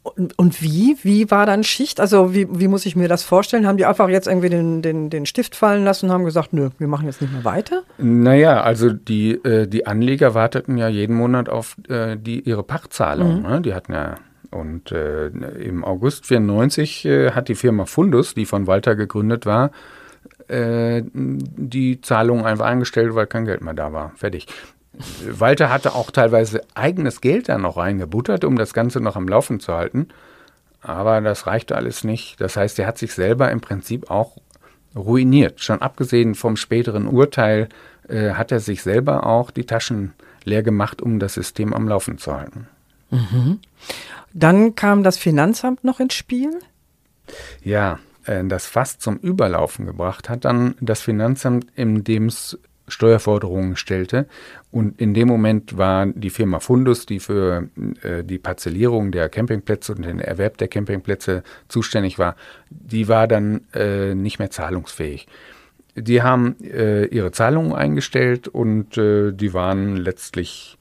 Und, 0.02 0.40
und, 0.40 0.64
wie? 0.64 0.98
Wie 1.04 1.30
war 1.30 1.46
dann 1.46 1.64
Schicht? 1.66 2.00
Also 2.00 2.34
wie, 2.34 2.48
wie 2.50 2.70
muss 2.70 2.86
ich 2.86 2.96
mir 2.96 3.10
das 3.10 3.24
vorstellen? 3.24 3.68
Haben 3.68 3.78
die 3.78 3.86
einfach 3.86 4.08
jetzt 4.08 4.28
irgendwie 4.28 4.50
den, 4.50 4.82
den, 4.82 5.10
den 5.10 5.26
Stift 5.26 5.56
fallen 5.56 5.84
lassen 5.84 6.06
und 6.06 6.14
haben 6.14 6.24
gesagt, 6.24 6.54
nö, 6.54 6.70
wir 6.78 6.88
machen 6.88 7.06
jetzt 7.06 7.22
nicht 7.22 7.34
mehr 7.34 7.44
weiter? 7.44 7.84
Naja, 7.98 8.62
also 8.62 8.92
die, 8.92 9.32
äh, 9.34 9.68
die 9.68 9.86
Anleger 9.86 10.34
warteten 10.34 10.78
ja 10.78 10.88
jeden 10.88 11.16
Monat 11.16 11.50
auf 11.50 11.76
äh, 11.90 12.16
die, 12.16 12.40
ihre 12.40 12.64
Pachtzahlung. 12.64 13.42
Mhm. 13.42 13.50
Ne? 13.50 13.62
Die 13.62 13.74
hatten 13.74 13.92
ja 13.92 14.16
und 14.52 14.92
äh, 14.92 15.28
im 15.28 15.84
August 15.84 16.26
94 16.26 17.06
äh, 17.06 17.32
hat 17.32 17.48
die 17.48 17.56
Firma 17.56 17.86
Fundus, 17.86 18.34
die 18.34 18.46
von 18.46 18.68
Walter 18.68 18.96
gegründet 18.96 19.46
war, 19.46 19.72
äh, 20.48 21.04
die 21.14 22.02
Zahlungen 22.02 22.46
einfach 22.46 22.66
eingestellt, 22.66 23.16
weil 23.16 23.28
kein 23.28 23.46
Geld 23.46 23.62
mehr 23.62 23.74
da 23.74 23.94
war. 23.94 24.12
Fertig. 24.16 24.48
Walter 25.30 25.70
hatte 25.70 25.96
auch 25.96 26.12
teilweise 26.12 26.62
eigenes 26.74 27.22
Geld 27.22 27.48
da 27.48 27.58
noch 27.58 27.78
reingebuttert, 27.78 28.44
um 28.44 28.58
das 28.58 28.74
Ganze 28.74 29.00
noch 29.00 29.16
am 29.16 29.28
Laufen 29.28 29.60
zu 29.60 29.74
halten. 29.74 30.08
Aber 30.82 31.22
das 31.22 31.46
reichte 31.46 31.76
alles 31.76 32.04
nicht. 32.04 32.42
Das 32.42 32.58
heißt, 32.58 32.80
er 32.80 32.88
hat 32.88 32.98
sich 32.98 33.14
selber 33.14 33.52
im 33.52 33.62
Prinzip 33.62 34.10
auch 34.10 34.38
ruiniert. 34.96 35.62
Schon 35.62 35.82
abgesehen 35.82 36.36
vom 36.36 36.58
späteren 36.58 37.08
Urteil 37.08 37.70
äh, 38.08 38.32
hat 38.32 38.52
er 38.52 38.60
sich 38.60 38.82
selber 38.82 39.26
auch 39.26 39.52
die 39.52 39.66
Taschen 39.66 40.14
leer 40.44 40.64
gemacht, 40.64 41.02
um 41.02 41.20
das 41.20 41.34
System 41.34 41.74
am 41.74 41.88
Laufen 41.88 42.18
zu 42.18 42.36
halten. 42.36 42.68
Mhm. 43.12 43.60
Dann 44.34 44.76
kam 44.76 45.04
das 45.04 45.18
Finanzamt 45.18 45.84
noch 45.84 46.00
ins 46.00 46.14
Spiel? 46.14 46.52
Ja, 47.64 48.00
äh, 48.26 48.44
das 48.46 48.66
fast 48.66 49.02
zum 49.02 49.18
Überlaufen 49.18 49.86
gebracht 49.86 50.30
hat 50.30 50.46
dann 50.46 50.76
das 50.80 51.02
Finanzamt, 51.02 51.68
indem 51.76 52.28
es 52.28 52.58
Steuerforderungen 52.90 53.76
stellte. 53.76 54.28
Und 54.72 55.00
in 55.00 55.14
dem 55.14 55.28
Moment 55.28 55.78
war 55.78 56.08
die 56.08 56.30
Firma 56.30 56.60
Fundus, 56.60 57.06
die 57.06 57.20
für 57.20 57.70
äh, 58.02 58.24
die 58.24 58.38
Parzellierung 58.38 59.12
der 59.12 59.30
Campingplätze 59.30 59.94
und 59.94 60.06
den 60.06 60.20
Erwerb 60.20 60.58
der 60.58 60.68
Campingplätze 60.68 61.44
zuständig 61.68 62.20
war, 62.20 62.36
die 62.70 63.08
war 63.08 63.28
dann 63.28 63.62
äh, 63.74 64.16
nicht 64.16 64.40
mehr 64.40 64.52
zahlungsfähig. 64.52 65.28
Die 65.96 66.22
haben 66.22 66.56
äh, 66.64 67.06
ihre 67.06 67.32
Zahlungen 67.32 67.74
eingestellt 67.74 68.48
und 68.48 68.96
die 68.96 69.54
waren 69.54 69.98
letztlich 69.98 70.79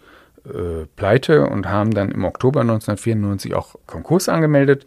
äh, 0.55 0.87
pleite 0.97 1.47
und 1.47 1.69
haben 1.69 1.93
dann 1.93 2.11
im 2.11 2.25
Oktober 2.25 2.61
1994 2.61 3.55
auch 3.55 3.77
Konkurs 3.87 4.29
angemeldet. 4.29 4.87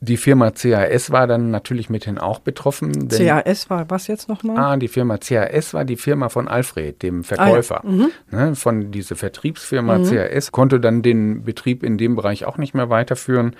Die 0.00 0.18
Firma 0.18 0.50
CAS 0.50 1.10
war 1.10 1.26
dann 1.26 1.50
natürlich 1.50 1.88
mithin 1.88 2.18
auch 2.18 2.38
betroffen. 2.40 3.08
CAS 3.08 3.70
war 3.70 3.88
was 3.88 4.08
jetzt 4.08 4.28
nochmal? 4.28 4.58
Ah, 4.58 4.76
die 4.76 4.88
Firma 4.88 5.16
CAS 5.16 5.72
war 5.72 5.86
die 5.86 5.96
Firma 5.96 6.28
von 6.28 6.48
Alfred, 6.48 7.02
dem 7.02 7.24
Verkäufer. 7.24 7.82
Ah, 7.82 7.88
ja. 7.88 7.90
mhm. 7.90 8.10
ne, 8.30 8.54
von 8.54 8.90
dieser 8.90 9.16
Vertriebsfirma 9.16 9.98
mhm. 9.98 10.10
CAS 10.10 10.52
konnte 10.52 10.80
dann 10.80 11.00
den 11.00 11.44
Betrieb 11.44 11.82
in 11.82 11.96
dem 11.96 12.14
Bereich 12.14 12.44
auch 12.44 12.58
nicht 12.58 12.74
mehr 12.74 12.90
weiterführen. 12.90 13.56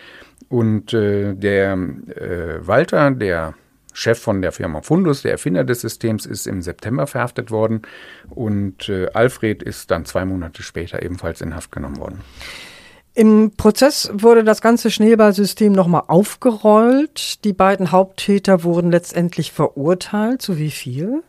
Und 0.49 0.93
äh, 0.93 1.33
der 1.35 1.73
äh, 1.73 2.67
Walter, 2.67 3.11
der 3.13 3.55
Chef 3.97 4.19
von 4.19 4.43
der 4.43 4.53
Firma 4.53 4.83
Fundus, 4.83 5.23
der 5.23 5.33
Erfinder 5.33 5.65
des 5.65 5.81
Systems, 5.81 6.27
ist 6.27 6.47
im 6.47 6.61
September 6.61 7.07
verhaftet 7.07 7.51
worden 7.51 7.81
und 8.29 8.91
äh, 8.91 9.07
Alfred 9.15 9.63
ist 9.63 9.91
dann 9.91 10.05
zwei 10.05 10.27
Monate 10.27 10.63
später 10.63 11.03
ebenfalls 11.03 11.41
in 11.41 11.55
Haft 11.57 11.73
genommen 11.73 11.97
worden. 11.97 12.21
Im 13.15 13.53
Prozess 13.57 14.11
wurde 14.13 14.45
das 14.45 14.61
ganze 14.61 14.91
Schneeballsystem 14.91 15.73
nochmal 15.73 16.03
aufgerollt. 16.09 17.43
Die 17.47 17.55
beiden 17.55 17.91
Haupttäter 17.91 18.63
wurden 18.65 18.91
letztendlich 18.91 19.53
verurteilt. 19.53 20.43
Zu 20.43 20.59
wie 20.59 20.71
viel? 20.71 21.23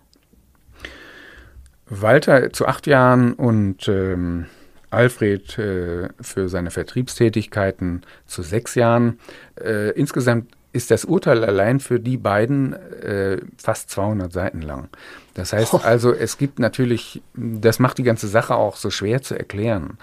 Walter 1.85 2.51
zu 2.51 2.67
acht 2.67 2.85
Jahren 2.85 3.31
und 3.31 3.87
ähm, 3.87 4.47
Alfred 4.89 5.57
äh, 5.57 6.09
für 6.19 6.49
seine 6.49 6.71
Vertriebstätigkeiten 6.71 8.01
zu 8.25 8.41
sechs 8.41 8.75
Jahren. 8.75 9.19
Äh, 9.55 9.91
insgesamt 9.91 10.51
ist 10.73 10.91
das 10.91 11.05
Urteil 11.05 11.43
allein 11.43 11.79
für 11.79 11.99
die 11.99 12.17
beiden 12.17 12.73
äh, 12.73 13.39
fast 13.57 13.89
200 13.89 14.31
Seiten 14.31 14.61
lang. 14.61 14.89
Das 15.33 15.53
heißt 15.53 15.73
oh. 15.73 15.81
also, 15.83 16.13
es 16.13 16.37
gibt 16.37 16.59
natürlich, 16.59 17.21
das 17.33 17.79
macht 17.79 17.97
die 17.97 18.03
ganze 18.03 18.27
Sache 18.27 18.55
auch 18.55 18.75
so 18.75 18.89
schwer 18.89 19.21
zu 19.21 19.35
erklären. 19.35 19.97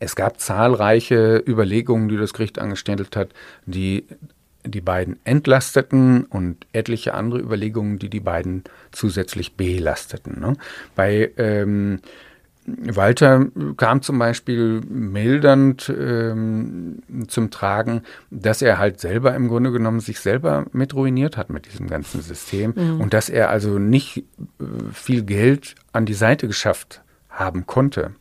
Es 0.00 0.16
gab 0.16 0.40
zahlreiche 0.40 1.42
Überlegungen, 1.46 2.08
die 2.08 2.16
das 2.16 2.32
Gericht 2.32 2.58
angestellt 2.58 3.16
hat, 3.16 3.30
die 3.66 4.04
die 4.66 4.80
beiden 4.80 5.18
entlasteten 5.24 6.24
und 6.24 6.66
etliche 6.72 7.14
andere 7.14 7.40
Überlegungen, 7.40 7.98
die 7.98 8.08
die 8.08 8.20
beiden 8.20 8.64
zusätzlich 8.92 9.56
belasteten. 9.56 10.40
Ne? 10.40 10.54
Bei 10.94 11.30
ähm, 11.36 12.00
Walter 12.66 13.46
kam 13.76 14.00
zum 14.00 14.18
Beispiel 14.18 14.80
mildernd 14.88 15.92
ähm, 15.96 17.02
zum 17.28 17.50
Tragen, 17.50 18.02
dass 18.30 18.62
er 18.62 18.78
halt 18.78 19.00
selber 19.00 19.34
im 19.34 19.48
Grunde 19.48 19.70
genommen 19.70 20.00
sich 20.00 20.18
selber 20.20 20.64
mit 20.72 20.94
ruiniert 20.94 21.36
hat 21.36 21.50
mit 21.50 21.66
diesem 21.66 21.88
ganzen 21.88 22.22
System 22.22 22.72
mhm. 22.74 23.00
und 23.00 23.12
dass 23.12 23.28
er 23.28 23.50
also 23.50 23.78
nicht 23.78 24.18
äh, 24.18 24.64
viel 24.92 25.24
Geld 25.24 25.74
an 25.92 26.06
die 26.06 26.14
Seite 26.14 26.46
geschafft 26.46 27.02
haben 27.28 27.66
konnte. 27.66 28.12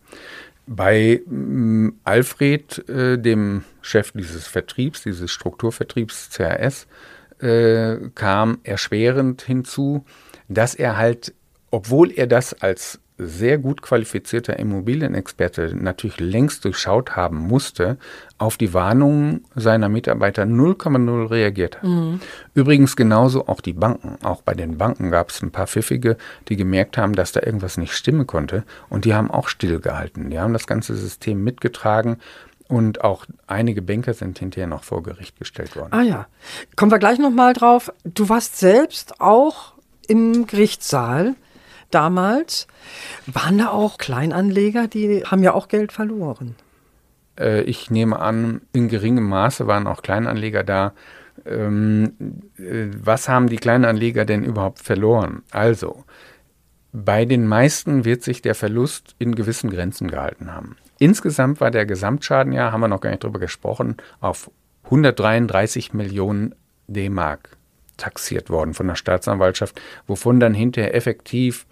Bei 0.67 1.21
äh, 1.21 1.91
Alfred, 2.03 2.89
äh, 2.89 3.17
dem 3.17 3.63
Chef 3.81 4.11
dieses 4.11 4.47
Vertriebs, 4.47 5.03
dieses 5.03 5.31
Strukturvertriebs 5.31 6.31
CRS, 6.31 6.87
äh, 7.39 8.09
kam 8.15 8.59
erschwerend 8.63 9.41
hinzu, 9.41 10.05
dass 10.49 10.75
er 10.75 10.97
halt, 10.97 11.33
obwohl 11.71 12.11
er 12.11 12.27
das 12.27 12.53
als 12.53 12.99
sehr 13.17 13.57
gut 13.57 13.81
qualifizierter 13.81 14.57
Immobilienexperte 14.57 15.75
natürlich 15.75 16.19
längst 16.19 16.65
durchschaut 16.65 17.15
haben 17.15 17.37
musste, 17.37 17.97
auf 18.37 18.57
die 18.57 18.73
Warnungen 18.73 19.45
seiner 19.55 19.87
Mitarbeiter 19.87 20.43
0,0 20.43 21.29
reagiert 21.29 21.77
hat. 21.77 21.83
Mhm. 21.83 22.19
Übrigens 22.53 22.95
genauso 22.95 23.47
auch 23.47 23.61
die 23.61 23.73
Banken. 23.73 24.17
Auch 24.23 24.41
bei 24.41 24.53
den 24.53 24.77
Banken 24.77 25.11
gab 25.11 25.29
es 25.29 25.41
ein 25.41 25.51
paar 25.51 25.67
Pfiffige, 25.67 26.17
die 26.49 26.55
gemerkt 26.55 26.97
haben, 26.97 27.13
dass 27.13 27.31
da 27.31 27.41
irgendwas 27.41 27.77
nicht 27.77 27.93
stimmen 27.93 28.27
konnte 28.27 28.63
und 28.89 29.05
die 29.05 29.13
haben 29.13 29.29
auch 29.29 29.47
stillgehalten. 29.47 30.29
Die 30.29 30.39
haben 30.39 30.53
das 30.53 30.67
ganze 30.67 30.95
System 30.95 31.43
mitgetragen. 31.43 32.17
Und 32.69 33.03
auch 33.03 33.25
einige 33.45 33.81
Banker 33.81 34.13
sind 34.13 34.39
hinterher 34.39 34.67
noch 34.67 34.83
vor 34.83 35.03
Gericht 35.03 35.37
gestellt 35.37 35.75
worden. 35.75 35.89
Ah 35.91 36.01
ja. 36.01 36.27
Kommen 36.75 36.91
wir 36.91 36.97
gleich 36.97 37.19
nochmal 37.19 37.53
drauf. 37.53 37.91
Du 38.03 38.29
warst 38.29 38.57
selbst 38.57 39.21
auch 39.21 39.73
im 40.07 40.47
Gerichtssaal 40.47 41.35
damals. 41.93 42.67
Waren 43.25 43.57
da 43.57 43.69
auch 43.69 43.97
Kleinanleger, 43.97 44.87
die 44.87 45.23
haben 45.25 45.43
ja 45.43 45.53
auch 45.53 45.67
Geld 45.67 45.91
verloren? 45.91 46.55
Äh, 47.39 47.61
ich 47.63 47.91
nehme 47.91 48.19
an, 48.19 48.61
in 48.73 48.87
geringem 48.87 49.27
Maße 49.27 49.67
waren 49.67 49.87
auch 49.87 50.01
Kleinanleger 50.01 50.63
da. 50.63 50.93
Ähm, 51.45 52.13
äh, 52.57 52.87
was 52.97 53.27
haben 53.29 53.47
die 53.47 53.57
Kleinanleger 53.57 54.25
denn 54.25 54.43
überhaupt 54.43 54.79
verloren? 54.79 55.43
Also, 55.51 56.03
bei 56.91 57.25
den 57.25 57.47
meisten 57.47 58.05
wird 58.05 58.21
sich 58.21 58.41
der 58.41 58.53
Verlust 58.53 59.15
in 59.17 59.33
gewissen 59.33 59.71
Grenzen 59.71 60.09
gehalten 60.09 60.53
haben. 60.53 60.77
Insgesamt 60.99 61.59
war 61.59 61.71
der 61.71 61.85
Gesamtschaden 61.85 62.53
ja, 62.53 62.71
haben 62.71 62.81
wir 62.81 62.87
noch 62.87 63.01
gar 63.01 63.09
nicht 63.09 63.23
drüber 63.23 63.39
gesprochen, 63.39 63.97
auf 64.19 64.51
133 64.85 65.93
Millionen 65.93 66.53
D-Mark 66.87 67.57
taxiert 67.97 68.49
worden 68.49 68.73
von 68.73 68.87
der 68.87 68.95
Staatsanwaltschaft, 68.95 69.79
wovon 70.07 70.39
dann 70.39 70.53
hinterher 70.53 70.95
effektiv 70.95 71.65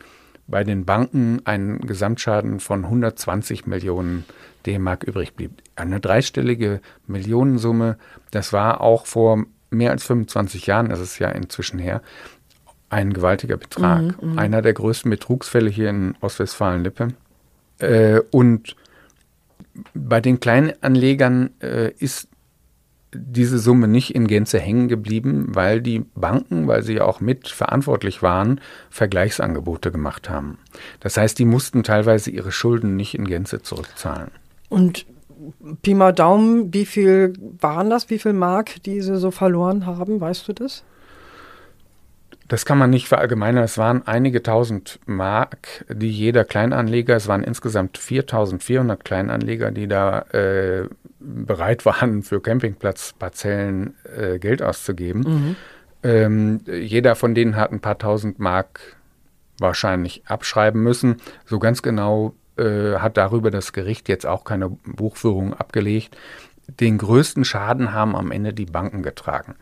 bei 0.47 0.63
den 0.63 0.85
Banken 0.85 1.41
ein 1.45 1.79
Gesamtschaden 1.79 2.59
von 2.59 2.85
120 2.85 3.65
Millionen 3.65 4.25
D-Mark 4.65 5.03
übrig 5.03 5.33
blieb. 5.33 5.51
Eine 5.75 5.99
dreistellige 5.99 6.81
Millionensumme, 7.07 7.97
das 8.31 8.53
war 8.53 8.81
auch 8.81 9.05
vor 9.05 9.45
mehr 9.69 9.91
als 9.91 10.03
25 10.03 10.67
Jahren, 10.67 10.89
das 10.89 10.99
ist 10.99 11.19
ja 11.19 11.29
inzwischen 11.29 11.79
her, 11.79 12.01
ein 12.89 13.13
gewaltiger 13.13 13.57
Betrag. 13.57 14.21
Mhm, 14.21 14.33
mhm. 14.33 14.39
Einer 14.39 14.61
der 14.61 14.73
größten 14.73 15.09
Betrugsfälle 15.09 15.69
hier 15.69 15.89
in 15.89 16.15
Ostwestfalen-Lippe. 16.19 17.13
Äh, 17.79 18.19
und 18.31 18.75
bei 19.93 20.19
den 20.19 20.41
Kleinanlegern 20.41 21.51
äh, 21.61 21.91
ist 21.91 22.27
diese 23.13 23.59
Summe 23.59 23.87
nicht 23.87 24.15
in 24.15 24.27
Gänze 24.27 24.59
hängen 24.59 24.87
geblieben, 24.87 25.47
weil 25.49 25.81
die 25.81 26.05
Banken, 26.15 26.67
weil 26.67 26.83
sie 26.83 26.95
ja 26.95 27.05
auch 27.05 27.19
mit 27.19 27.47
verantwortlich 27.47 28.21
waren, 28.21 28.61
Vergleichsangebote 28.89 29.91
gemacht 29.91 30.29
haben. 30.29 30.57
Das 30.99 31.17
heißt, 31.17 31.37
die 31.37 31.45
mussten 31.45 31.83
teilweise 31.83 32.31
ihre 32.31 32.51
Schulden 32.51 32.95
nicht 32.95 33.15
in 33.15 33.25
Gänze 33.25 33.61
zurückzahlen. 33.61 34.31
Und 34.69 35.05
Pi 35.81 35.93
mal 35.93 36.13
Daumen, 36.13 36.73
wie 36.73 36.85
viel 36.85 37.33
waren 37.59 37.89
das, 37.89 38.09
wie 38.09 38.19
viel 38.19 38.33
Mark, 38.33 38.83
die 38.83 39.01
sie 39.01 39.17
so 39.17 39.31
verloren 39.31 39.85
haben, 39.85 40.21
weißt 40.21 40.47
du 40.47 40.53
das? 40.53 40.83
Das 42.51 42.65
kann 42.65 42.77
man 42.77 42.89
nicht 42.89 43.07
verallgemeinern. 43.07 43.63
Es 43.63 43.77
waren 43.77 44.05
einige 44.05 44.43
tausend 44.43 44.99
Mark, 45.05 45.85
die 45.87 46.11
jeder 46.11 46.43
Kleinanleger, 46.43 47.15
es 47.15 47.29
waren 47.29 47.45
insgesamt 47.45 47.97
4400 47.97 49.05
Kleinanleger, 49.05 49.71
die 49.71 49.87
da 49.87 50.23
äh, 50.33 50.89
bereit 51.21 51.85
waren, 51.85 52.23
für 52.23 52.41
Campingplatzparzellen 52.41 53.93
äh, 54.17 54.37
Geld 54.37 54.61
auszugeben. 54.61 55.21
Mhm. 55.21 55.55
Ähm, 56.03 56.59
jeder 56.69 57.15
von 57.15 57.35
denen 57.35 57.55
hat 57.55 57.71
ein 57.71 57.79
paar 57.79 57.97
tausend 57.97 58.39
Mark 58.39 58.97
wahrscheinlich 59.57 60.23
abschreiben 60.25 60.83
müssen. 60.83 61.21
So 61.45 61.57
ganz 61.57 61.81
genau 61.81 62.35
äh, 62.57 62.95
hat 62.95 63.15
darüber 63.15 63.49
das 63.49 63.71
Gericht 63.71 64.09
jetzt 64.09 64.25
auch 64.25 64.43
keine 64.43 64.67
Buchführung 64.67 65.53
abgelegt. 65.53 66.17
Den 66.67 66.97
größten 66.97 67.45
Schaden 67.45 67.93
haben 67.93 68.13
am 68.13 68.29
Ende 68.29 68.53
die 68.53 68.65
Banken 68.65 69.03
getragen. 69.03 69.55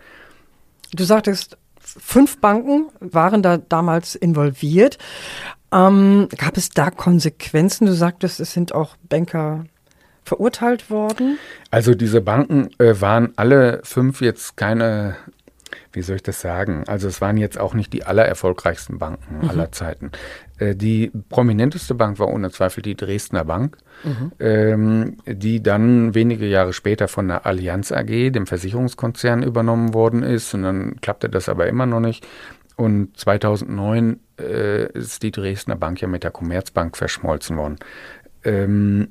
Du 0.92 1.04
sagtest, 1.04 1.56
fünf 2.00 2.40
Banken 2.40 2.88
waren 3.00 3.42
da 3.42 3.58
damals 3.58 4.16
involviert. 4.16 4.98
Ähm, 5.72 6.28
gab 6.38 6.58
es 6.58 6.70
da 6.70 6.90
Konsequenzen? 6.92 7.86
Du 7.86 7.94
sagtest, 7.94 8.40
es 8.40 8.54
sind 8.54 8.74
auch 8.74 8.96
Banker 9.08 9.66
verurteilt 10.24 10.90
worden? 10.90 11.38
Also 11.72 11.96
diese 11.96 12.22
Banken 12.22 12.70
äh, 12.80 13.02
waren 13.02 13.34
alle 13.36 13.82
fünf 13.84 14.22
jetzt 14.22 14.58
keine, 14.58 15.16
wie 15.92 16.02
soll 16.02 16.18
ich 16.18 16.24
das 16.24 16.42
sagen? 16.42 16.84
Also 16.88 17.08
es 17.08 17.22
waren 17.22 17.38
jetzt 17.38 17.60
auch 17.60 17.74
nicht 17.74 17.94
die 17.94 18.06
allererfolgreichsten 18.06 19.00
Banken 19.00 19.40
mhm. 19.42 19.50
aller 19.50 19.72
Zeiten. 19.72 20.12
Äh, 20.58 20.76
die 20.76 21.12
prominenteste 21.30 21.96
Bank 21.96 22.20
war 22.20 22.28
ohne 22.28 22.52
Zweifel 22.52 22.82
die 22.82 22.96
Dresdner 22.96 23.46
Bank, 23.46 23.78
mhm. 24.04 24.32
ähm, 24.40 25.18
die 25.26 25.64
dann 25.64 26.14
wenige 26.14 26.46
Jahre 26.46 26.74
später 26.74 27.08
von 27.08 27.28
der 27.28 27.46
Allianz 27.46 27.92
AG, 27.92 28.32
dem 28.32 28.48
Versicherungskonzern, 28.48 29.44
übernommen 29.44 29.94
worden 29.94 30.24
ist. 30.24 30.54
Und 30.54 30.64
dann 30.64 31.02
klappte 31.02 31.30
das 31.30 31.50
aber 31.50 31.68
immer 31.68 31.86
noch 31.86 32.00
nicht. 32.00 32.26
Und 32.76 33.18
2009 33.18 34.20
äh, 34.40 34.92
ist 34.94 35.24
die 35.24 35.32
Dresdner 35.32 35.76
Bank 35.76 36.02
ja 36.02 36.08
mit 36.08 36.24
der 36.24 36.32
Commerzbank 36.32 36.96
verschmolzen 36.96 37.58
worden. 37.58 37.78
Ähm, 38.44 39.10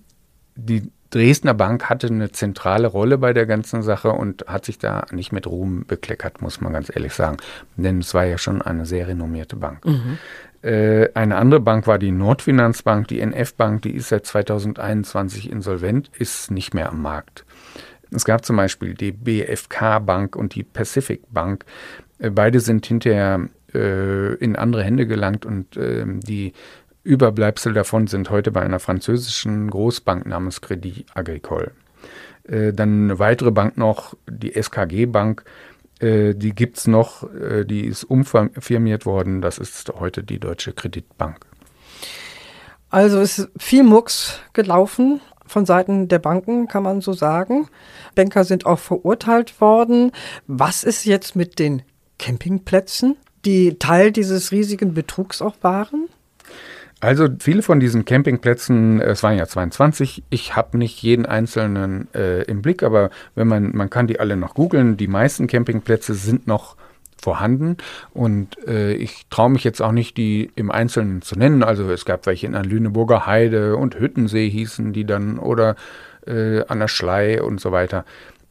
die 0.54 0.90
Dresdner 1.10 1.54
Bank 1.54 1.88
hatte 1.88 2.08
eine 2.08 2.32
zentrale 2.32 2.86
Rolle 2.86 3.16
bei 3.16 3.32
der 3.32 3.46
ganzen 3.46 3.82
Sache 3.82 4.10
und 4.10 4.44
hat 4.46 4.66
sich 4.66 4.78
da 4.78 5.06
nicht 5.10 5.32
mit 5.32 5.46
Ruhm 5.46 5.84
bekleckert, 5.86 6.42
muss 6.42 6.60
man 6.60 6.72
ganz 6.72 6.94
ehrlich 6.94 7.14
sagen. 7.14 7.38
Denn 7.76 8.00
es 8.00 8.12
war 8.12 8.24
ja 8.24 8.36
schon 8.36 8.60
eine 8.60 8.84
sehr 8.84 9.08
renommierte 9.08 9.56
Bank. 9.56 9.84
Mhm. 9.86 10.18
Äh, 10.62 11.08
eine 11.14 11.36
andere 11.36 11.60
Bank 11.60 11.86
war 11.86 11.98
die 11.98 12.10
Nordfinanzbank, 12.10 13.08
die 13.08 13.20
NF 13.20 13.54
Bank, 13.54 13.82
die 13.82 13.94
ist 13.94 14.08
seit 14.08 14.26
2021 14.26 15.50
insolvent, 15.50 16.10
ist 16.18 16.50
nicht 16.50 16.74
mehr 16.74 16.90
am 16.90 17.00
Markt. 17.00 17.44
Es 18.10 18.24
gab 18.24 18.44
zum 18.44 18.56
Beispiel 18.56 18.94
die 18.94 19.12
BFK 19.12 20.00
Bank 20.00 20.36
und 20.36 20.54
die 20.54 20.64
Pacific 20.64 21.22
Bank. 21.30 21.64
Äh, 22.18 22.30
beide 22.30 22.60
sind 22.60 22.84
hinterher 22.86 23.48
äh, 23.74 24.34
in 24.34 24.56
andere 24.56 24.82
Hände 24.82 25.06
gelangt 25.06 25.46
und 25.46 25.76
äh, 25.76 26.04
die 26.06 26.52
Überbleibsel 27.04 27.72
davon 27.72 28.06
sind 28.06 28.30
heute 28.30 28.50
bei 28.50 28.62
einer 28.62 28.80
französischen 28.80 29.70
Großbank 29.70 30.26
namens 30.26 30.60
Credit 30.60 31.06
Agricole. 31.14 31.72
Äh, 32.44 32.72
dann 32.72 33.04
eine 33.04 33.18
weitere 33.18 33.50
Bank 33.50 33.76
noch, 33.76 34.14
die 34.28 34.54
SKG 34.54 35.06
Bank, 35.06 35.44
äh, 36.00 36.34
die 36.34 36.54
gibt 36.54 36.78
es 36.78 36.86
noch, 36.86 37.22
äh, 37.34 37.64
die 37.64 37.86
ist 37.86 38.04
umfirmiert 38.04 39.06
worden, 39.06 39.40
das 39.40 39.58
ist 39.58 39.92
heute 39.98 40.22
die 40.22 40.38
Deutsche 40.38 40.72
Kreditbank. 40.72 41.46
Also 42.90 43.20
ist 43.20 43.48
viel 43.58 43.82
Mucks 43.82 44.40
gelaufen 44.52 45.20
von 45.46 45.66
Seiten 45.66 46.08
der 46.08 46.18
Banken, 46.18 46.68
kann 46.68 46.82
man 46.82 47.00
so 47.00 47.12
sagen. 47.12 47.68
Banker 48.14 48.44
sind 48.44 48.66
auch 48.66 48.78
verurteilt 48.78 49.60
worden. 49.60 50.12
Was 50.46 50.84
ist 50.84 51.04
jetzt 51.04 51.36
mit 51.36 51.58
den 51.58 51.82
Campingplätzen, 52.18 53.16
die 53.44 53.78
Teil 53.78 54.12
dieses 54.12 54.52
riesigen 54.52 54.94
Betrugs 54.94 55.42
auch 55.42 55.56
waren? 55.62 56.08
Also 57.00 57.28
viele 57.38 57.62
von 57.62 57.78
diesen 57.78 58.04
Campingplätzen, 58.04 59.00
es 59.00 59.22
waren 59.22 59.38
ja 59.38 59.46
22, 59.46 60.24
ich 60.30 60.56
habe 60.56 60.78
nicht 60.78 61.00
jeden 61.00 61.26
einzelnen 61.26 62.12
äh, 62.12 62.42
im 62.42 62.60
Blick, 62.60 62.82
aber 62.82 63.10
wenn 63.36 63.46
man, 63.46 63.76
man 63.76 63.88
kann 63.88 64.08
die 64.08 64.18
alle 64.18 64.36
noch 64.36 64.54
googeln, 64.54 64.96
die 64.96 65.06
meisten 65.06 65.46
Campingplätze 65.46 66.14
sind 66.14 66.48
noch 66.48 66.76
vorhanden 67.20 67.76
und 68.14 68.58
äh, 68.66 68.94
ich 68.94 69.26
traue 69.30 69.50
mich 69.50 69.62
jetzt 69.62 69.80
auch 69.80 69.92
nicht, 69.92 70.16
die 70.16 70.50
im 70.56 70.72
Einzelnen 70.72 71.22
zu 71.22 71.36
nennen. 71.36 71.62
Also 71.62 71.88
es 71.90 72.04
gab 72.04 72.26
welche 72.26 72.46
in 72.46 72.52
der 72.52 72.64
Lüneburger 72.64 73.26
Heide 73.26 73.76
und 73.76 73.98
Hüttensee 73.98 74.48
hießen 74.48 74.92
die 74.92 75.04
dann 75.04 75.38
oder 75.38 75.76
äh, 76.26 76.64
an 76.66 76.80
der 76.80 76.88
Schlei 76.88 77.40
und 77.42 77.60
so 77.60 77.70
weiter. 77.70 78.04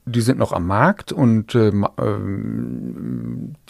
Die 0.05 0.21
sind 0.21 0.39
noch 0.39 0.53
am 0.53 0.67
Markt 0.67 1.11
und 1.11 1.53
äh, 1.53 1.71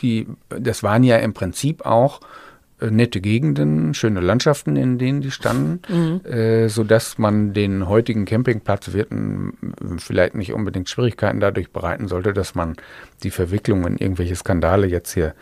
die, 0.01 0.27
das 0.49 0.83
waren 0.83 1.03
ja 1.03 1.17
im 1.17 1.33
Prinzip 1.33 1.83
auch 1.83 2.21
äh, 2.21 2.46
nette 2.79 3.21
Gegenden, 3.21 3.93
schöne 3.93 4.19
Landschaften, 4.19 4.75
in 4.75 4.97
denen 4.97 5.21
die 5.21 5.31
standen, 5.31 5.81
mhm. 5.89 6.29
äh, 6.29 6.69
so 6.69 6.83
dass 6.83 7.17
man 7.17 7.53
den 7.53 7.87
heutigen 7.87 8.25
Campingplatzwirten 8.25 9.53
vielleicht 9.97 10.35
nicht 10.35 10.53
unbedingt 10.53 10.89
Schwierigkeiten 10.89 11.39
dadurch 11.39 11.71
bereiten 11.71 12.07
sollte, 12.07 12.33
dass 12.33 12.53
man 12.53 12.75
die 13.23 13.31
Verwicklung 13.31 13.85
in 13.87 13.97
irgendwelche 13.97 14.35
Skandale 14.35 14.85
jetzt 14.85 15.13
hier 15.13 15.33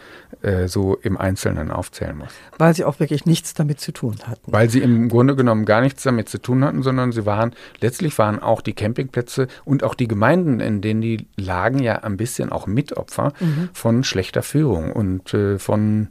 äh, 0.41 0.67
so 0.67 0.95
im 1.01 1.17
Einzelnen 1.17 1.71
aufzählen 1.71 2.17
muss. 2.17 2.31
Weil 2.57 2.73
sie 2.73 2.85
auch 2.85 3.01
wirklich 3.01 3.25
nichts 3.25 3.53
damit 3.53 3.81
zu 3.81 3.91
tun 3.91 4.15
hatten. 4.25 4.51
Weil 4.51 4.69
sie 4.69 4.79
im 4.79 5.09
Grunde 5.09 5.35
genommen 5.35 5.65
gar 5.65 5.81
nichts 5.81 6.03
damit 6.03 6.29
zu 6.29 6.37
tun 6.41 6.63
hatten, 6.63 6.83
sondern 6.83 7.11
sie 7.11 7.25
waren, 7.25 7.51
letztlich 7.81 8.17
waren 8.17 8.39
auch 8.39 8.61
die 8.61 8.73
Campingplätze 8.73 9.47
und 9.65 9.83
auch 9.83 9.95
die 9.95 10.07
Gemeinden, 10.07 10.61
in 10.61 10.79
denen 10.79 11.01
die 11.01 11.27
lagen, 11.35 11.79
ja 11.79 11.95
ein 11.95 12.15
bisschen 12.15 12.51
auch 12.51 12.65
Mitopfer 12.65 13.33
mhm. 13.41 13.69
von 13.73 14.05
schlechter 14.05 14.41
Führung 14.41 14.93
und 14.93 15.33
äh, 15.33 15.59
von 15.59 16.09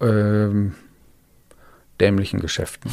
ähm, 0.00 0.74
dämlichen 2.00 2.40
Geschäften. 2.40 2.90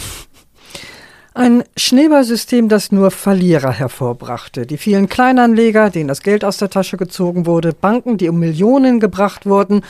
Ein 1.34 1.64
Schneeballsystem, 1.78 2.68
das 2.68 2.92
nur 2.92 3.10
Verlierer 3.10 3.72
hervorbrachte. 3.72 4.66
Die 4.66 4.78
vielen 4.78 5.08
Kleinanleger, 5.08 5.90
denen 5.90 6.10
das 6.10 6.24
Geld 6.24 6.44
aus 6.44 6.58
der 6.58 6.70
Tasche 6.70 6.98
gezogen 6.98 7.46
wurde, 7.46 7.72
Banken, 7.72 8.18
die 8.18 8.28
um 8.28 8.38
Millionen 8.38 9.00
gebracht 9.00 9.46
wurden 9.46 9.82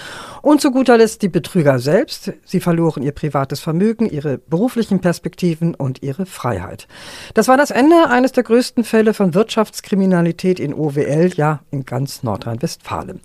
und 0.43 0.61
zu 0.61 0.69
guter 0.69 0.99
Letzt 0.99 1.23
die 1.23 1.29
Betrüger 1.29 1.79
selbst. 1.79 2.33
Sie 2.45 2.59
verloren 2.59 3.01
ihr 3.01 3.11
privates 3.11 3.59
Vermögen, 3.59 4.07
ihre 4.07 4.37
beruflichen 4.37 4.99
Perspektiven 5.01 5.73
und 5.73 6.03
ihre 6.03 6.27
Freiheit. 6.27 6.87
Das 7.33 7.47
war 7.47 7.57
das 7.57 7.71
Ende 7.71 8.07
eines 8.07 8.33
der 8.33 8.43
größten 8.43 8.83
Fälle 8.83 9.15
von 9.15 9.33
Wirtschaftskriminalität 9.33 10.59
in 10.59 10.75
OWL, 10.75 11.31
ja 11.35 11.61
in 11.71 11.87
ganz 11.87 12.21
Nordrhein-Westfalen. 12.21 13.19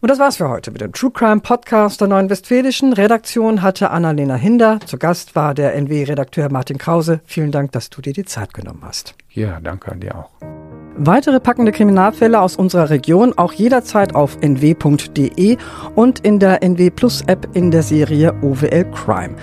Und 0.00 0.08
das 0.08 0.18
war's 0.18 0.38
für 0.38 0.48
heute 0.48 0.70
mit 0.70 0.80
dem 0.80 0.92
True 0.92 1.10
Crime 1.10 1.40
Podcast 1.40 2.00
der 2.00 2.08
Neuen 2.08 2.30
Westfälischen. 2.30 2.94
Redaktion 2.94 3.60
hatte 3.60 3.90
Annalena 3.90 4.34
Hinder. 4.34 4.80
Zu 4.86 4.96
Gast 4.96 5.36
war 5.36 5.52
der 5.52 5.74
NW-Redakteur 5.74 6.50
Martin 6.50 6.78
Krause. 6.78 7.20
Vielen 7.26 7.52
Dank, 7.52 7.72
dass 7.72 7.90
du 7.90 8.00
dir 8.00 8.14
die 8.14 8.24
Zeit 8.24 8.54
genommen 8.54 8.80
hast. 8.82 9.14
Ja, 9.28 9.60
danke 9.60 9.92
an 9.92 10.00
dir 10.00 10.16
auch. 10.16 10.79
Weitere 11.02 11.40
packende 11.40 11.72
Kriminalfälle 11.72 12.42
aus 12.42 12.56
unserer 12.56 12.90
Region 12.90 13.32
auch 13.38 13.54
jederzeit 13.54 14.14
auf 14.14 14.36
nw.de 14.42 15.56
und 15.94 16.18
in 16.18 16.38
der 16.38 16.62
NW 16.62 16.90
Plus 16.90 17.22
App 17.26 17.48
in 17.54 17.70
der 17.70 17.82
Serie 17.82 18.34
OWL 18.42 18.84
Crime. 18.92 19.34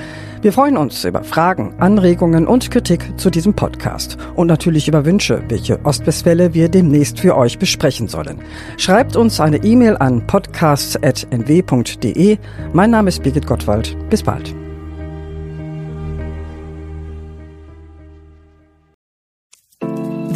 Wir 0.43 0.53
freuen 0.53 0.77
uns 0.77 1.03
über 1.03 1.23
Fragen, 1.23 1.73
Anregungen 1.79 2.45
und 2.45 2.69
Kritik 2.69 3.11
zu 3.17 3.31
diesem 3.31 3.55
Podcast 3.55 4.19
und 4.35 4.45
natürlich 4.45 4.87
über 4.87 5.03
Wünsche, 5.03 5.41
welche 5.49 5.83
Ostwestfälle 5.83 6.53
wir 6.53 6.69
demnächst 6.69 7.19
für 7.19 7.35
euch 7.35 7.57
besprechen 7.57 8.07
sollen. 8.07 8.37
Schreibt 8.77 9.15
uns 9.15 9.39
eine 9.39 9.57
E-Mail 9.63 9.97
an 9.97 10.27
podcasts.nw.de. 10.27 12.37
Mein 12.71 12.91
Name 12.91 13.09
ist 13.09 13.23
Birgit 13.23 13.47
Gottwald. 13.47 13.97
Bis 14.11 14.21
bald. 14.21 14.53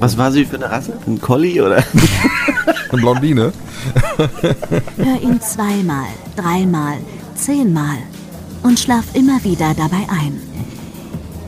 Was 0.00 0.16
war 0.16 0.32
sie 0.32 0.46
für 0.46 0.56
eine 0.56 0.70
Rasse? 0.70 0.94
Ein 1.06 1.20
Collie 1.20 1.60
oder? 1.60 1.84
Eine 2.90 3.02
Blondine. 3.02 3.52
Hör 4.96 5.22
ihn 5.22 5.40
zweimal, 5.40 6.06
dreimal, 6.34 6.96
zehnmal 7.36 7.98
und 8.62 8.80
schlaf 8.80 9.04
immer 9.14 9.44
wieder 9.44 9.74
dabei 9.74 10.06
ein. 10.08 10.40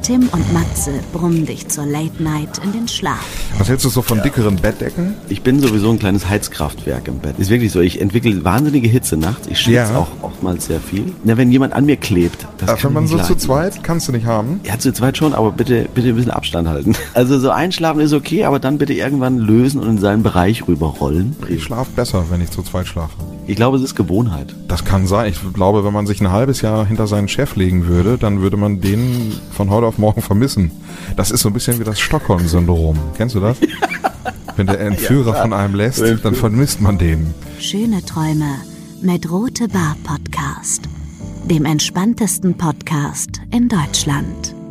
Tim 0.03 0.29
und 0.33 0.53
Matze 0.53 0.93
brummen 1.13 1.47
dich 1.47 1.69
zur 1.69 1.87
Late 1.87 2.23
Night 2.23 2.61
in 2.63 2.73
den 2.73 2.89
Schlaf. 2.89 3.25
Was 3.59 3.69
hältst 3.69 3.85
du 3.85 3.89
so 3.89 4.03
von 4.03 4.23
dickeren 4.23 4.57
Bettdecken? 4.57 5.15
Ich 5.29 5.43
bin 5.43 5.61
sowieso 5.61 5.91
ein 5.91 5.99
kleines 5.99 6.29
Heizkraftwerk 6.29 7.09
im 7.09 7.21
Bett. 7.21 7.39
Ist 7.39 7.51
wirklich 7.51 7.73
so. 7.73 7.81
Ich 7.81 8.01
entwickle 8.01 8.45
wahnsinnige 8.45 8.89
Hitze 8.89 9.17
nachts. 9.17 9.47
Ich 9.47 9.61
schwitze 9.61 9.93
ja. 9.93 9.97
auch 9.97 10.32
oftmals 10.43 10.67
sehr 10.67 10.81
viel. 10.81 11.13
Ja, 11.25 11.37
wenn 11.37 11.53
jemand 11.53 11.73
an 11.73 11.87
mir 11.87 11.97
klebt, 11.97 12.47
das 12.59 12.69
Ach, 12.69 12.79
kann 12.79 12.91
Wenn 12.91 12.95
man 12.95 13.07
so 13.07 13.17
leiden. 13.17 13.29
zu 13.29 13.37
zweit, 13.37 13.85
kannst 13.85 14.09
du 14.09 14.13
nicht 14.13 14.27
haben? 14.27 14.61
Ja, 14.65 14.77
zu 14.79 14.93
zweit 14.93 15.17
schon, 15.17 15.35
aber 15.35 15.53
bitte, 15.53 15.89
bitte 15.95 16.09
ein 16.09 16.17
bisschen 16.17 16.33
Abstand 16.33 16.69
halten. 16.69 16.95
Also 17.15 17.39
so 17.39 17.51
einschlafen 17.51 18.01
ist 18.01 18.13
okay, 18.15 18.45
aber 18.45 18.59
dann 18.59 18.79
bitte 18.79 18.95
irgendwann 18.95 19.39
lösen 19.39 19.81
und 19.81 19.89
in 19.89 19.99
seinen 19.99 20.23
Bereich 20.23 20.67
rüberrollen. 20.67 21.37
Ich 21.49 21.63
schlafe 21.63 21.91
besser, 21.95 22.25
wenn 22.31 22.41
ich 22.41 22.51
zu 22.51 22.63
zweit 22.63 22.87
schlafe. 22.87 23.13
Ich 23.47 23.57
glaube, 23.57 23.77
es 23.77 23.83
ist 23.83 23.95
Gewohnheit. 23.95 24.55
Das 24.67 24.85
kann 24.85 25.07
sein. 25.07 25.31
Ich 25.31 25.53
glaube, 25.53 25.85
wenn 25.85 25.93
man 25.93 26.07
sich 26.07 26.21
ein 26.21 26.31
halbes 26.31 26.63
Jahr 26.63 26.87
hinter 26.87 27.07
seinen 27.07 27.29
Chef 27.29 27.55
legen 27.55 27.87
würde, 27.87 28.17
dann 28.19 28.41
würde 28.41 28.57
man 28.57 28.81
den 28.81 29.33
von 29.53 29.71
heute 29.71 29.87
auf 29.87 29.99
morgen 29.99 30.23
vermissen. 30.23 30.71
Das 31.17 31.31
ist 31.31 31.43
so 31.43 31.51
ein 31.51 31.53
bisschen 31.53 31.79
wie 31.79 31.85
das 31.85 32.01
Stockholm-Syndrom. 32.01 32.99
Kennst 33.17 33.35
du 33.35 33.41
das? 33.41 33.59
Wenn 34.57 34.67
der 34.67 34.81
Entführer 34.81 35.35
ja, 35.35 35.43
von 35.43 35.53
einem 35.53 35.75
lässt, 35.75 36.03
dann 36.25 36.35
vermisst 36.35 36.81
man 36.81 36.99
den. 36.99 37.35
Schöne 37.59 38.05
Träume 38.05 38.57
mit 39.03 39.31
Rote 39.31 39.69
Bar 39.69 39.97
Podcast, 40.05 40.89
dem 41.45 41.65
entspanntesten 41.65 42.57
Podcast 42.57 43.41
in 43.51 43.69
Deutschland. 43.69 44.62